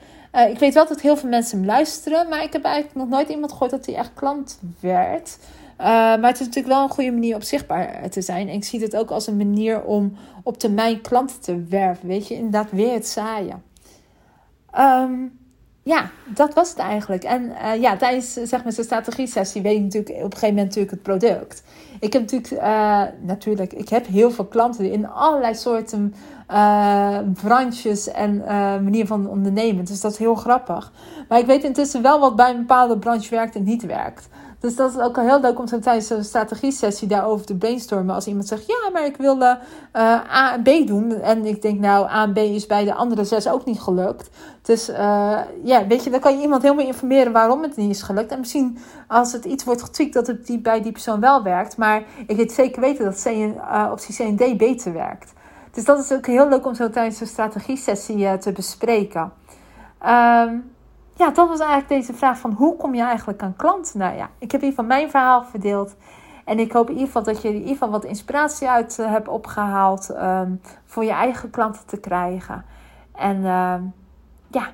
ik 0.49 0.59
weet 0.59 0.73
wel 0.73 0.87
dat 0.87 1.01
heel 1.01 1.17
veel 1.17 1.29
mensen 1.29 1.57
hem 1.57 1.67
luisteren, 1.67 2.29
maar 2.29 2.43
ik 2.43 2.53
heb 2.53 2.63
eigenlijk 2.63 2.95
nog 2.95 3.09
nooit 3.09 3.29
iemand 3.29 3.51
gehoord 3.51 3.71
dat 3.71 3.85
hij 3.85 3.95
echt 3.95 4.11
klant 4.13 4.59
werd. 4.79 5.37
Uh, 5.79 5.87
maar 5.87 6.27
het 6.27 6.39
is 6.39 6.45
natuurlijk 6.45 6.73
wel 6.73 6.83
een 6.83 6.89
goede 6.89 7.11
manier 7.11 7.35
om 7.35 7.41
zichtbaar 7.41 8.09
te 8.09 8.21
zijn. 8.21 8.47
En 8.47 8.53
ik 8.53 8.63
zie 8.63 8.81
het 8.81 8.95
ook 8.95 9.11
als 9.11 9.27
een 9.27 9.37
manier 9.37 9.83
om 9.83 10.13
op 10.43 10.57
termijn 10.57 11.01
klanten 11.01 11.41
te 11.41 11.63
werven. 11.63 12.07
Weet 12.07 12.27
je, 12.27 12.35
inderdaad 12.35 12.71
weer 12.71 12.93
het 12.93 13.07
zaaien. 13.07 13.63
Um, 14.79 15.39
ja, 15.83 16.09
dat 16.27 16.53
was 16.53 16.69
het 16.69 16.77
eigenlijk. 16.77 17.23
En 17.23 17.43
uh, 17.43 17.81
ja, 17.81 17.97
tijdens 17.97 18.33
zeg 18.33 18.63
maar, 18.63 18.71
zijn 18.71 18.85
strategie-sessie 18.85 19.61
weet 19.61 19.75
ik 19.75 19.83
natuurlijk 19.83 20.15
op 20.15 20.23
een 20.23 20.31
gegeven 20.31 20.55
moment 20.55 20.65
natuurlijk 20.65 20.91
het 20.91 21.01
product. 21.01 21.63
Ik 21.99 22.13
heb 22.13 22.21
natuurlijk, 22.21 22.63
uh, 22.63 23.01
natuurlijk, 23.21 23.73
ik 23.73 23.89
heb 23.89 24.07
heel 24.07 24.31
veel 24.31 24.45
klanten 24.45 24.91
in 24.91 25.07
allerlei 25.07 25.55
soorten 25.55 26.13
branches 27.43 28.11
en 28.11 28.37
manier 28.83 29.07
van 29.07 29.29
ondernemen. 29.29 29.85
Dus 29.85 30.01
dat 30.01 30.11
is 30.11 30.17
heel 30.17 30.35
grappig. 30.35 30.91
Maar 31.29 31.39
ik 31.39 31.45
weet 31.45 31.63
intussen 31.63 32.01
wel 32.01 32.19
wat 32.19 32.35
bij 32.35 32.49
een 32.49 32.57
bepaalde 32.57 32.97
branche 32.97 33.29
werkt 33.29 33.55
en 33.55 33.63
niet 33.63 33.85
werkt. 33.85 34.27
Dus 34.59 34.75
dat 34.75 34.91
is 34.91 34.99
ook 34.99 35.17
heel 35.17 35.39
leuk 35.39 35.59
om 35.59 35.67
zo 35.67 35.79
tijdens 35.79 36.09
een 36.09 36.23
strategie-sessie 36.23 37.07
daarover 37.07 37.45
te 37.45 37.55
brainstormen. 37.55 38.15
Als 38.15 38.27
iemand 38.27 38.47
zegt, 38.47 38.65
ja, 38.65 38.89
maar 38.93 39.05
ik 39.05 39.17
wil 39.17 39.41
uh, 39.41 39.55
A 39.93 40.53
en 40.53 40.61
B 40.61 40.87
doen. 40.87 41.11
En 41.11 41.45
ik 41.45 41.61
denk, 41.61 41.79
nou, 41.79 42.07
A 42.07 42.23
en 42.23 42.33
B 42.33 42.37
is 42.37 42.65
bij 42.65 42.85
de 42.85 42.93
andere 42.93 43.23
zes 43.23 43.47
ook 43.47 43.65
niet 43.65 43.79
gelukt. 43.79 44.29
Dus 44.61 44.89
uh, 44.89 45.39
ja, 45.63 45.87
weet 45.87 46.03
je, 46.03 46.09
dan 46.09 46.19
kan 46.19 46.35
je 46.35 46.41
iemand 46.41 46.61
helemaal 46.61 46.85
informeren 46.85 47.31
waarom 47.31 47.61
het 47.61 47.75
niet 47.75 47.89
is 47.89 48.01
gelukt. 48.01 48.31
En 48.31 48.39
misschien 48.39 48.77
als 49.07 49.31
het 49.31 49.45
iets 49.45 49.63
wordt 49.63 49.83
getweakt, 49.83 50.13
dat 50.13 50.27
het 50.27 50.47
die, 50.47 50.59
bij 50.59 50.81
die 50.81 50.91
persoon 50.91 51.19
wel 51.19 51.43
werkt. 51.43 51.77
Maar 51.77 52.03
ik 52.27 52.35
weet 52.35 52.51
zeker 52.51 52.81
weten 52.81 53.05
dat 53.05 53.21
C 53.23 53.25
uh, 53.25 53.89
optie 53.91 54.15
C 54.15 54.19
en 54.19 54.35
D 54.35 54.57
beter 54.57 54.93
werkt. 54.93 55.33
Dus 55.71 55.85
dat 55.85 55.99
is 55.99 56.11
ook 56.11 56.25
heel 56.25 56.47
leuk 56.47 56.65
om 56.65 56.75
zo 56.75 56.89
tijdens 56.89 57.19
een 57.19 57.27
strategie-sessie 57.27 58.37
te 58.37 58.51
bespreken. 58.51 59.31
Um, 60.05 60.74
ja, 61.15 61.29
dat 61.29 61.47
was 61.47 61.59
eigenlijk 61.59 61.89
deze 61.89 62.13
vraag 62.13 62.37
van 62.37 62.51
hoe 62.51 62.75
kom 62.75 62.95
je 62.95 63.01
eigenlijk 63.01 63.41
aan 63.41 63.55
klanten? 63.55 63.99
Nou 63.99 64.15
ja, 64.15 64.29
ik 64.37 64.51
heb 64.51 64.61
hier 64.61 64.73
van 64.73 64.87
mijn 64.87 65.09
verhaal 65.09 65.43
verdeeld. 65.43 65.95
En 66.45 66.59
ik 66.59 66.71
hoop 66.71 66.87
in 66.87 66.93
ieder 66.93 67.07
geval 67.07 67.23
dat 67.23 67.41
je 67.41 67.47
in 67.47 67.55
ieder 67.55 67.69
geval 67.69 67.89
wat 67.89 68.03
inspiratie 68.03 68.69
uit 68.69 68.97
uh, 68.99 69.11
hebt 69.11 69.27
opgehaald 69.27 70.09
um, 70.09 70.61
voor 70.85 71.03
je 71.03 71.11
eigen 71.11 71.49
klanten 71.49 71.85
te 71.85 71.97
krijgen. 71.97 72.65
En 73.11 73.37
uh, 73.37 73.75
ja, 74.47 74.71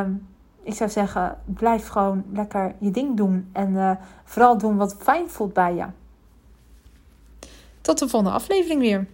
um, 0.00 0.28
ik 0.62 0.74
zou 0.74 0.90
zeggen, 0.90 1.38
blijf 1.44 1.88
gewoon 1.88 2.24
lekker 2.32 2.74
je 2.78 2.90
ding 2.90 3.16
doen. 3.16 3.50
En 3.52 3.72
uh, 3.72 3.90
vooral 4.24 4.58
doen 4.58 4.76
wat 4.76 4.96
fijn 4.98 5.30
voelt 5.30 5.52
bij 5.52 5.74
je. 5.74 5.86
Tot 7.80 7.98
de 7.98 8.08
volgende 8.08 8.34
aflevering 8.34 8.80
weer. 8.80 9.06